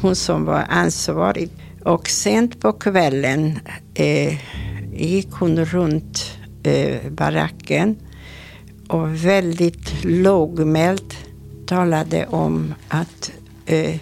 hon 0.00 0.16
som 0.16 0.44
var 0.44 0.64
ansvarig. 0.68 1.50
Och 1.84 2.08
sent 2.08 2.60
på 2.60 2.72
kvällen 2.72 3.58
eh, 3.94 4.34
gick 4.94 5.30
hon 5.30 5.64
runt 5.64 6.38
eh, 6.62 7.10
baracken 7.10 7.96
och 8.88 9.24
väldigt 9.24 10.04
lågmält 10.04 11.16
talade 11.66 12.26
om 12.26 12.74
att 12.88 13.32
eh, 13.66 13.96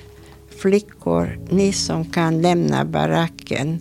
flickor, 0.63 1.39
ni 1.51 1.73
som 1.73 2.05
kan 2.05 2.43
lämna 2.43 2.85
baracken 2.85 3.81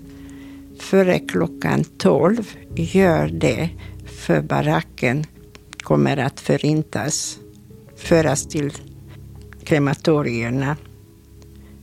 före 0.82 1.20
klockan 1.20 1.84
tolv, 1.84 2.52
gör 2.76 3.28
det 3.28 3.70
för 4.06 4.42
baracken 4.42 5.26
kommer 5.84 6.18
att 6.18 6.40
förintas, 6.40 7.40
föras 7.96 8.48
till 8.48 8.72
krematorierna. 9.64 10.78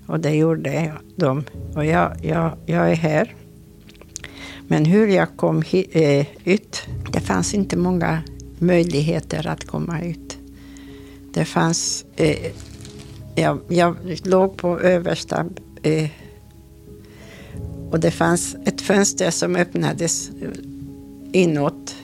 Och 0.06 0.20
det 0.20 0.34
gjorde 0.34 0.92
de. 1.16 1.44
Och 1.74 1.84
jag, 1.84 2.16
jag, 2.22 2.56
jag 2.66 2.90
är 2.90 2.94
här. 2.94 3.34
Men 4.68 4.84
hur 4.84 5.06
jag 5.06 5.36
kom 5.36 5.62
hit, 5.62 5.90
eh, 5.92 6.26
ut, 6.44 6.82
det 7.12 7.20
fanns 7.20 7.54
inte 7.54 7.76
många 7.76 8.22
möjligheter 8.58 9.46
att 9.46 9.66
komma 9.66 10.02
ut. 10.02 10.38
Det 11.32 11.44
fanns, 11.44 12.04
Eh, 12.16 12.52
jag, 13.34 13.60
jag 13.68 13.96
låg 14.24 14.56
på 14.56 14.80
översta 14.80 15.46
eh, 15.82 16.10
och 17.96 18.00
det 18.00 18.10
fanns 18.10 18.56
ett 18.64 18.80
fönster 18.80 19.30
som 19.30 19.56
öppnades 19.56 20.30
inåt. 21.32 21.96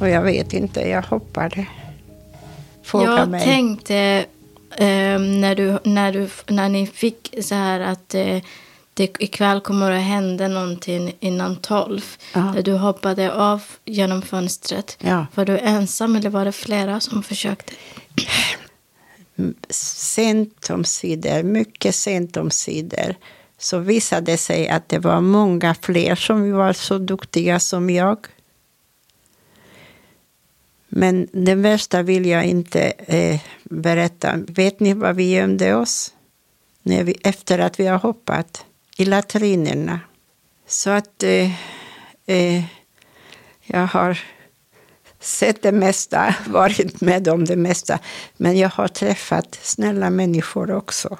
Och 0.00 0.08
jag 0.08 0.22
vet 0.22 0.52
inte, 0.52 0.80
jag 0.80 1.02
hoppade. 1.02 1.66
Fråga 2.82 3.18
jag 3.18 3.28
mig. 3.28 3.44
tänkte 3.44 4.24
eh, 4.70 5.18
när, 5.18 5.54
du, 5.54 5.78
när, 5.84 6.12
du, 6.12 6.28
när 6.46 6.68
ni 6.68 6.86
fick 6.86 7.34
så 7.40 7.54
här 7.54 7.80
att 7.80 8.14
eh, 8.14 8.42
det 8.94 9.16
ikväll 9.18 9.60
kommer 9.60 9.90
att 9.90 10.02
hända 10.02 10.48
någonting 10.48 11.16
innan 11.20 11.56
tolv. 11.56 12.04
Ja. 12.34 12.54
Du 12.64 12.72
hoppade 12.72 13.32
av 13.32 13.62
genom 13.84 14.22
fönstret. 14.22 14.96
Ja. 15.00 15.26
Var 15.34 15.44
du 15.44 15.58
ensam 15.58 16.16
eller 16.16 16.30
var 16.30 16.44
det 16.44 16.52
flera 16.52 17.00
som 17.00 17.22
försökte? 17.22 17.72
Sent 19.70 20.70
om 20.70 20.84
sidor, 20.84 21.42
mycket 21.42 21.94
sent 21.94 22.36
om 22.36 22.50
sidor 22.50 23.14
så 23.64 23.78
visade 23.78 24.32
det 24.32 24.36
sig 24.36 24.68
att 24.68 24.88
det 24.88 24.98
var 24.98 25.20
många 25.20 25.74
fler 25.74 26.14
som 26.14 26.52
var 26.52 26.72
så 26.72 26.98
duktiga 26.98 27.60
som 27.60 27.90
jag. 27.90 28.26
Men 30.88 31.28
det 31.32 31.54
värsta 31.54 32.02
vill 32.02 32.26
jag 32.26 32.44
inte 32.44 32.82
eh, 32.98 33.40
berätta. 33.64 34.36
Vet 34.36 34.80
ni 34.80 34.94
var 34.94 35.12
vi 35.12 35.30
gömde 35.30 35.74
oss? 35.74 36.12
När 36.82 37.04
vi, 37.04 37.12
efter 37.22 37.58
att 37.58 37.80
vi 37.80 37.86
har 37.86 37.98
hoppat? 37.98 38.64
I 38.96 39.04
latrinerna. 39.04 40.00
Så 40.66 40.90
att 40.90 41.22
eh, 41.22 41.50
eh, 42.26 42.64
jag 43.62 43.86
har 43.86 44.18
sett 45.20 45.62
det 45.62 45.72
mesta, 45.72 46.34
varit 46.46 47.00
med 47.00 47.28
om 47.28 47.44
det 47.44 47.56
mesta. 47.56 47.98
Men 48.36 48.58
jag 48.58 48.68
har 48.68 48.88
träffat 48.88 49.58
snälla 49.62 50.10
människor 50.10 50.70
också. 50.70 51.18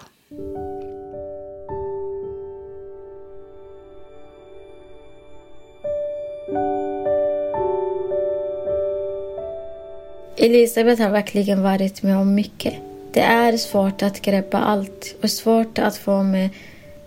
Elisabeth 10.37 11.03
har 11.03 11.11
verkligen 11.11 11.63
varit 11.63 12.03
med 12.03 12.17
om 12.17 12.35
mycket. 12.35 12.75
Det 13.13 13.21
är 13.21 13.57
svårt 13.57 14.03
att 14.03 14.23
greppa 14.23 14.59
allt 14.59 15.15
och 15.23 15.31
svårt 15.31 15.79
att 15.79 15.97
få 15.97 16.23
med 16.23 16.51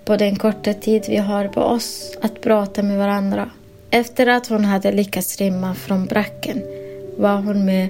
på 0.06 0.18
den 0.18 0.36
korta 0.36 0.74
tid 0.74 1.06
vi 1.08 1.18
har 1.18 1.48
på 1.48 1.62
oss 1.62 2.18
att 2.22 2.42
prata 2.42 2.84
med 2.84 2.98
varandra. 2.98 3.50
Efter 3.90 4.28
att 4.28 4.48
hon 4.48 4.66
hade 4.66 4.92
lyckats 4.92 5.38
rymma 5.38 5.76
från 5.76 6.06
bracken 6.06 6.62
var 7.18 7.36
hon 7.36 7.66
med 7.66 7.88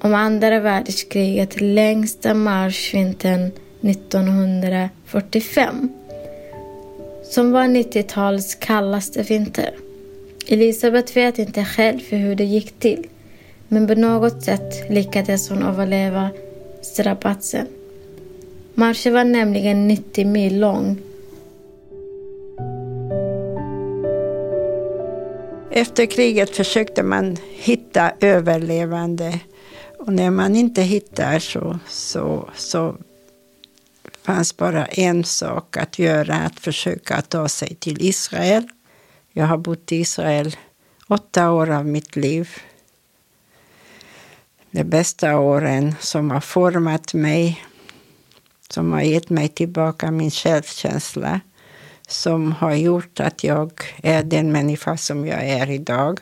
om 0.00 0.14
andra 0.14 0.60
världskriget 0.60 1.60
längsta 1.60 2.34
marschvintern 2.34 3.50
1945 3.80 5.88
som 7.24 7.52
var 7.52 7.64
90-talets 7.64 8.54
kallaste 8.54 9.22
vinter. 9.22 9.74
Elisabeth 10.48 11.14
vet 11.14 11.38
inte 11.38 11.64
själv 11.64 12.00
hur 12.08 12.34
det 12.34 12.44
gick 12.44 12.78
till 12.78 13.06
men 13.72 13.86
på 13.86 13.94
något 13.94 14.42
sätt 14.42 14.90
lyckades 14.90 15.48
hon 15.48 15.62
överleva 15.62 16.30
strapatsen. 16.82 17.66
Marschen 18.74 19.14
var 19.14 19.24
nämligen 19.24 19.88
90 19.88 20.26
mil 20.26 20.60
lång. 20.60 20.98
Efter 25.70 26.06
kriget 26.06 26.56
försökte 26.56 27.02
man 27.02 27.36
hitta 27.52 28.12
överlevande. 28.20 29.40
Och 29.98 30.12
när 30.12 30.30
man 30.30 30.56
inte 30.56 30.82
hittar 30.82 31.38
så, 31.38 31.78
så, 31.88 32.50
så 32.56 32.96
fanns 34.22 34.56
bara 34.56 34.86
en 34.86 35.24
sak 35.24 35.76
att 35.76 35.98
göra, 35.98 36.34
att 36.34 36.60
försöka 36.60 37.22
ta 37.22 37.48
sig 37.48 37.74
till 37.74 37.96
Israel. 38.00 38.68
Jag 39.32 39.46
har 39.46 39.58
bott 39.58 39.92
i 39.92 39.96
Israel 39.96 40.56
åtta 41.08 41.50
år 41.50 41.70
av 41.70 41.86
mitt 41.86 42.16
liv 42.16 42.48
de 44.70 44.84
bästa 44.84 45.38
åren 45.38 45.94
som 46.00 46.30
har 46.30 46.40
format 46.40 47.14
mig, 47.14 47.64
som 48.68 48.92
har 48.92 49.00
gett 49.00 49.30
mig 49.30 49.48
tillbaka 49.48 50.10
min 50.10 50.30
självkänsla, 50.30 51.40
som 52.08 52.52
har 52.52 52.74
gjort 52.74 53.20
att 53.20 53.44
jag 53.44 53.72
är 54.02 54.22
den 54.22 54.52
människa 54.52 54.96
som 54.96 55.26
jag 55.26 55.44
är 55.44 55.70
idag. 55.70 56.20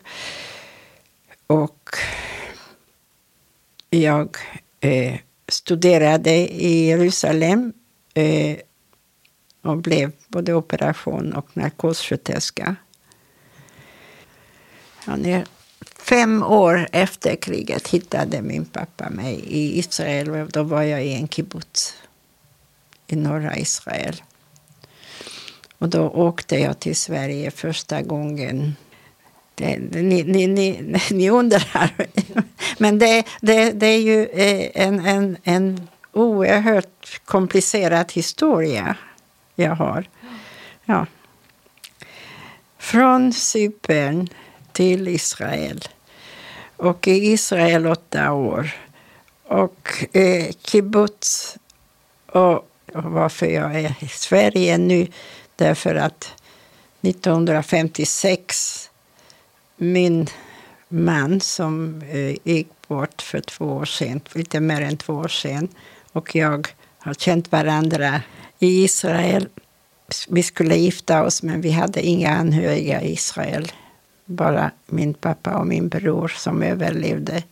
Och 1.47 1.97
jag 3.91 4.37
eh, 4.81 5.15
studerade 5.49 6.35
i 6.63 6.87
Jerusalem 6.87 7.73
eh, 8.15 8.57
och 9.63 9.77
blev 9.77 10.13
både 10.29 10.55
operation 10.55 11.33
och 11.33 11.57
narkossköterska. 11.57 12.77
Fem 15.99 16.43
år 16.43 16.89
efter 16.93 17.37
kriget 17.37 17.89
hittade 17.89 18.43
min 18.43 18.65
pappa 18.65 19.11
mig 19.11 19.35
i 19.47 19.79
Israel. 19.79 20.49
Då 20.51 20.63
var 20.63 20.83
jag 20.83 21.05
i 21.05 21.15
en 21.15 21.29
kibbutz 21.29 21.95
i 23.07 23.17
norra 23.17 23.57
Israel. 23.57 24.23
Och 25.79 25.89
då 25.89 26.09
åkte 26.09 26.57
jag 26.59 26.81
till 26.81 26.97
Sverige 26.97 27.51
första 27.51 28.03
gången. 28.03 28.77
Det, 29.55 29.79
ni, 29.79 30.23
ni, 30.23 30.47
ni, 30.47 31.01
ni 31.11 31.31
undrar. 31.31 32.07
Men 32.79 32.99
det, 32.99 33.25
det, 33.41 33.73
det 33.73 33.87
är 33.87 34.01
ju 34.01 34.27
eh, 34.27 34.71
en, 34.75 35.07
en, 35.07 35.37
en 35.43 35.89
oerhört 36.13 37.21
komplicerad 37.25 38.13
historia 38.13 38.97
jag 39.55 39.75
har. 39.75 40.09
Ja. 40.85 41.07
Från 42.79 43.33
Cypern 43.33 44.29
till 44.79 45.09
Israel 45.09 45.89
och 46.77 47.09
i 47.09 47.33
Israel 47.33 47.87
åtta 47.87 48.33
år. 48.33 48.71
Och 49.45 50.07
eh, 50.13 50.47
kibbutz. 50.65 51.57
Och, 52.27 52.55
och 52.95 53.05
varför 53.05 53.47
jag 53.47 53.75
är 53.75 53.95
i 54.01 54.09
Sverige 54.09 54.79
nu, 54.79 55.07
därför 55.57 55.95
att 55.95 56.33
1956, 57.01 58.91
min 59.77 60.27
man 60.89 61.41
som 61.41 62.03
eh, 62.11 62.37
gick 62.45 62.69
bort 62.89 63.23
för 63.23 63.41
två 63.41 63.65
år 63.65 63.85
sedan, 63.85 64.21
lite 64.33 64.61
mer 64.61 64.81
än 64.81 64.97
två 64.97 65.15
år 65.15 65.29
sedan, 65.29 65.69
och 66.13 66.37
jag 66.37 66.69
har 66.99 67.15
känt 67.15 67.53
varandra 67.53 68.23
i 68.59 68.85
Israel. 68.85 69.49
Vi 70.29 70.43
skulle 70.43 70.77
gifta 70.77 71.23
oss, 71.23 71.43
men 71.43 71.61
vi 71.61 71.71
hade 71.71 72.03
inga 72.03 72.31
anhöriga 72.31 73.03
i 73.03 73.13
Israel 73.13 73.73
bara 74.29 74.71
min 74.87 75.15
pappa 75.15 75.57
och 75.57 75.67
min 75.67 75.89
bror 75.89 76.29
som 76.29 76.63
överlevde 76.63 77.43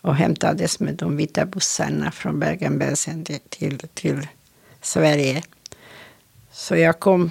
och 0.00 0.14
hämtades 0.14 0.80
med 0.80 0.94
de 0.94 1.16
vita 1.16 1.46
bussarna 1.46 2.10
från 2.10 2.40
Bergen-Belsen 2.40 3.24
till, 3.48 3.78
till 3.94 4.26
Sverige. 4.80 5.42
Så 6.50 6.76
jag 6.76 7.00
kom, 7.00 7.30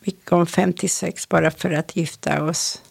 vi 0.00 0.12
kom 0.12 0.46
56 0.46 1.28
bara 1.28 1.50
för 1.50 1.70
att 1.70 1.96
gifta 1.96 2.44
oss. 2.44 2.82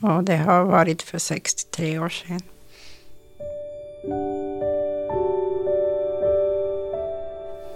Och 0.00 0.24
det 0.24 0.36
har 0.36 0.64
varit 0.64 1.02
för 1.02 1.18
63 1.18 1.98
år 1.98 2.08
sedan. 2.08 2.40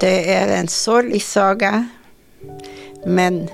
Det 0.01 0.35
är 0.35 0.61
en 0.61 0.69
sorglig 0.69 1.23
saga. 1.23 1.89
Men 3.07 3.49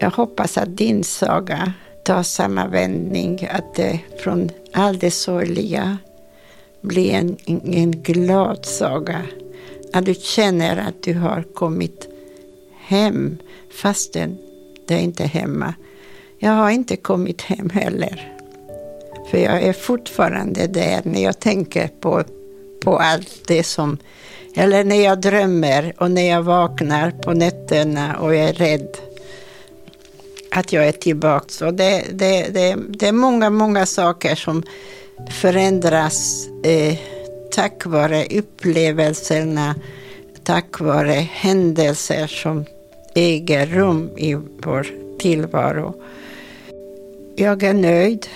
jag 0.00 0.10
hoppas 0.10 0.58
att 0.58 0.76
din 0.76 1.04
saga 1.04 1.72
tar 2.02 2.22
samma 2.22 2.66
vändning, 2.66 3.48
att 3.50 3.74
det 3.74 4.00
från 4.18 4.50
allt 4.72 5.00
det 5.00 5.10
sorgliga 5.10 5.98
blir 6.80 7.12
en, 7.12 7.36
en 7.64 7.90
glad 7.90 8.66
saga. 8.66 9.22
Att 9.92 10.04
du 10.04 10.14
känner 10.14 10.76
att 10.76 11.02
du 11.02 11.14
har 11.14 11.42
kommit 11.54 12.08
hem 12.78 13.38
fastän 13.82 14.38
du 14.86 14.98
inte 14.98 15.22
är 15.22 15.28
hemma. 15.28 15.74
Jag 16.38 16.52
har 16.52 16.70
inte 16.70 16.96
kommit 16.96 17.42
hem 17.42 17.70
heller. 17.70 18.32
För 19.30 19.38
jag 19.38 19.62
är 19.62 19.72
fortfarande 19.72 20.66
där 20.66 21.00
när 21.04 21.22
jag 21.22 21.38
tänker 21.38 21.88
på, 21.88 22.24
på 22.84 22.98
allt 22.98 23.42
det 23.46 23.62
som... 23.62 23.98
Eller 24.56 24.84
när 24.84 25.04
jag 25.04 25.20
drömmer 25.20 25.94
och 25.98 26.10
när 26.10 26.28
jag 26.30 26.42
vaknar 26.42 27.10
på 27.10 27.32
nätterna 27.32 28.16
och 28.16 28.34
jag 28.34 28.48
är 28.48 28.52
rädd 28.52 29.09
att 30.50 30.72
jag 30.72 30.88
är 30.88 30.92
tillbaka. 30.92 31.48
Så 31.48 31.70
det, 31.70 32.04
det, 32.12 32.48
det, 32.54 32.76
det 32.88 33.08
är 33.08 33.12
många, 33.12 33.50
många 33.50 33.86
saker 33.86 34.34
som 34.34 34.62
förändras 35.30 36.48
eh, 36.64 36.98
tack 37.50 37.86
vare 37.86 38.26
upplevelserna, 38.30 39.74
tack 40.44 40.80
vare 40.80 41.12
händelser 41.12 42.26
som 42.26 42.64
äger 43.14 43.66
rum 43.66 44.10
i 44.16 44.34
vår 44.34 44.86
tillvaro. 45.18 45.94
Jag 47.36 47.62
är 47.62 47.74
nöjd 47.74 48.26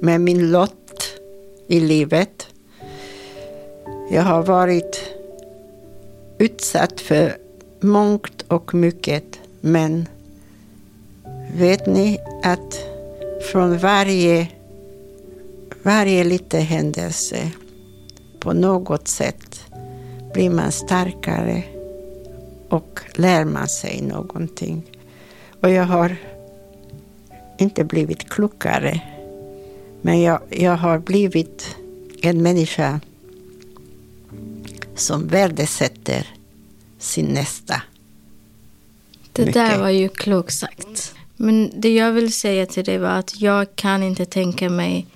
med 0.00 0.20
min 0.20 0.50
lott 0.50 1.12
i 1.66 1.80
livet. 1.80 2.46
Jag 4.10 4.22
har 4.22 4.42
varit 4.42 5.04
utsatt 6.38 7.00
för 7.00 7.36
mångt 7.80 8.44
och 8.48 8.74
mycket, 8.74 9.24
men 9.60 10.08
vet 11.54 11.86
ni 11.86 12.18
att 12.42 12.84
från 13.52 13.78
varje, 13.78 14.48
varje 15.82 16.24
liten 16.24 16.62
händelse 16.62 17.50
på 18.38 18.52
något 18.52 19.08
sätt 19.08 19.64
blir 20.34 20.50
man 20.50 20.72
starkare 20.72 21.62
och 22.68 23.00
lär 23.14 23.44
man 23.44 23.68
sig 23.68 24.02
någonting. 24.02 24.82
Och 25.60 25.70
jag 25.70 25.84
har 25.84 26.16
inte 27.58 27.84
blivit 27.84 28.28
klokare, 28.28 29.00
men 30.02 30.20
jag, 30.20 30.40
jag 30.48 30.76
har 30.76 30.98
blivit 30.98 31.76
en 32.22 32.42
människa 32.42 33.00
som 34.94 35.26
värdesätter 35.26 36.26
sin 36.98 37.26
nästa. 37.26 37.82
Det 39.32 39.42
Mycket. 39.42 39.54
där 39.54 39.78
var 39.78 39.90
ju 39.90 40.08
klokt 40.08 40.54
sagt. 40.54 41.14
Men 41.42 41.80
det 41.80 41.94
jag 41.94 42.12
vill 42.12 42.32
säga 42.32 42.66
till 42.66 42.84
dig 42.84 42.98
var 42.98 43.08
att 43.08 43.40
jag 43.40 43.76
kan 43.76 44.02
inte 44.02 44.24
tänka 44.24 44.70
mig 44.70 45.06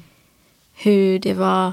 hur 0.72 1.18
det 1.18 1.34
var 1.34 1.72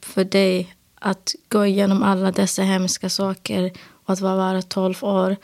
för 0.00 0.24
dig 0.24 0.74
att 0.94 1.34
gå 1.48 1.66
igenom 1.66 2.02
alla 2.02 2.32
dessa 2.32 2.62
hemska 2.62 3.08
saker 3.08 3.72
och 4.04 4.12
att 4.12 4.20
vara 4.20 4.62
12 4.62 5.04
år. 5.04 5.36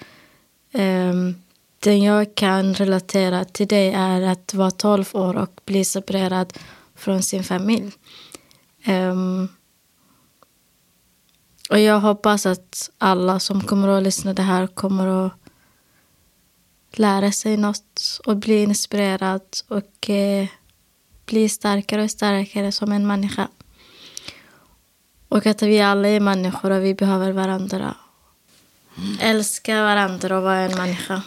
Um, 0.72 1.34
det 1.78 1.96
jag 1.96 2.34
kan 2.34 2.74
relatera 2.74 3.44
till 3.44 3.68
dig 3.68 3.92
är 3.92 4.22
att 4.22 4.54
vara 4.54 4.70
12 4.70 5.04
år 5.12 5.37
och 5.37 5.61
bli 5.64 5.84
separerad 5.84 6.52
från 6.94 7.22
sin 7.22 7.44
familj. 7.44 7.92
Um, 8.87 9.48
och 11.70 11.78
jag 11.78 12.00
hoppas 12.00 12.46
att 12.46 12.90
alla 12.98 13.40
som 13.40 13.61
kommer 13.61 13.88
att 13.88 14.02
lyssna 14.02 14.34
det 14.34 14.42
här 14.42 14.66
kommer 14.66 15.26
att 15.26 15.32
lära 16.92 17.33
sig 17.33 17.57
något 17.57 18.20
och 18.27 18.37
bli 18.37 18.62
inspirerad 18.62 19.42
och 19.68 20.11
eh, 20.11 20.46
bli 21.27 21.48
starkare 21.48 22.03
och 22.03 22.11
starkare 22.11 22.72
som 22.72 22.92
en 22.92 23.07
människa. 23.07 23.48
Och 25.29 25.46
att 25.46 25.62
vi 25.62 25.81
alla 25.81 26.09
är 26.09 26.20
människor 26.20 26.70
och 26.70 26.85
vi 26.85 26.94
behöver 26.94 27.33
varandra. 27.33 27.94
Älska 29.20 29.83
varandra 29.83 30.37
och 30.37 30.42
vara 30.42 30.61
en 30.61 30.77
människa. 30.77 31.22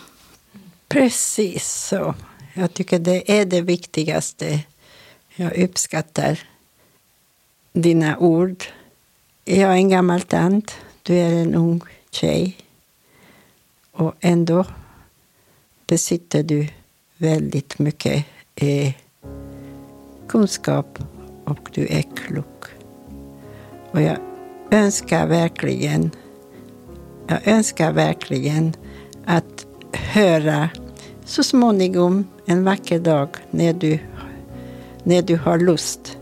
Precis 0.87 1.87
så. 1.87 2.15
Jag 2.53 2.73
tycker 2.73 2.99
det 2.99 3.39
är 3.39 3.45
det 3.45 3.61
viktigaste. 3.61 4.59
Jag 5.35 5.57
uppskattar 5.57 6.39
dina 7.73 8.17
ord. 8.17 8.63
Jag 9.45 9.71
är 9.71 9.75
en 9.75 9.89
gammal 9.89 10.21
tant. 10.21 10.75
Du 11.03 11.15
är 11.15 11.33
en 11.33 11.55
ung 11.55 11.81
tjej. 12.11 12.57
Och 13.91 14.15
ändå 14.19 14.65
besitter 15.91 16.43
du 16.43 16.67
väldigt 17.17 17.79
mycket 17.79 18.25
eh, 18.55 18.93
kunskap 20.27 20.99
och 21.45 21.69
du 21.73 21.87
är 21.89 22.03
klok. 22.15 22.65
Och 23.91 24.01
jag 24.01 24.17
önskar 24.71 25.27
verkligen, 25.27 26.11
jag 27.27 27.47
önskar 27.47 27.91
verkligen 27.91 28.73
att 29.25 29.65
höra 29.93 30.69
så 31.25 31.43
småningom 31.43 32.27
en 32.45 32.63
vacker 32.63 32.99
dag 32.99 33.29
när 33.49 33.73
du, 33.73 33.99
när 35.03 35.21
du 35.21 35.37
har 35.37 35.59
lust 35.59 36.17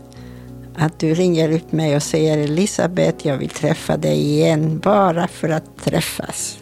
att 0.76 0.98
du 0.98 1.14
ringer 1.14 1.52
upp 1.52 1.72
mig 1.72 1.96
och 1.96 2.02
säger 2.02 2.38
Elisabeth, 2.38 3.26
jag 3.26 3.36
vill 3.36 3.48
träffa 3.48 3.96
dig 3.96 4.20
igen 4.20 4.78
bara 4.78 5.28
för 5.28 5.48
att 5.48 5.84
träffas. 5.84 6.59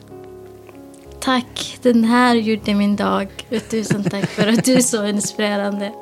Tack, 1.29 1.79
den 1.83 2.05
här 2.05 2.35
gjorde 2.35 2.75
min 2.75 2.97
dag. 2.97 3.29
Tusen 3.71 4.05
tack 4.05 4.27
för 4.27 4.47
att 4.49 4.64
du 4.64 4.75
är 4.75 4.81
så 4.81 5.07
inspirerande. 5.07 5.93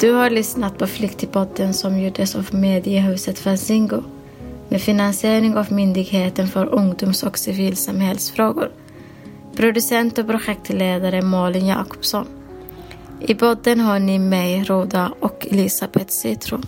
Du 0.00 0.12
har 0.12 0.30
lyssnat 0.30 0.78
på 0.78 0.86
Flyktingpodden 0.86 1.74
som 1.74 2.00
gjordes 2.00 2.34
av 2.34 2.54
mediehuset 2.54 3.38
Fanzingo 3.38 4.02
med 4.68 4.80
finansiering 4.80 5.56
av 5.56 5.72
Myndigheten 5.72 6.48
för 6.48 6.74
ungdoms 6.74 7.22
och 7.22 7.38
civilsamhällsfrågor. 7.38 8.70
Producent 9.56 10.18
och 10.18 10.26
projektledare 10.26 11.22
Malin 11.22 11.66
Jakobsson. 11.66 12.26
I 13.20 13.34
podden 13.34 13.80
har 13.80 13.98
ni 13.98 14.18
mig, 14.18 14.64
Roda 14.64 15.12
och 15.20 15.46
Elisabeth 15.50 16.10
Citron. 16.10 16.66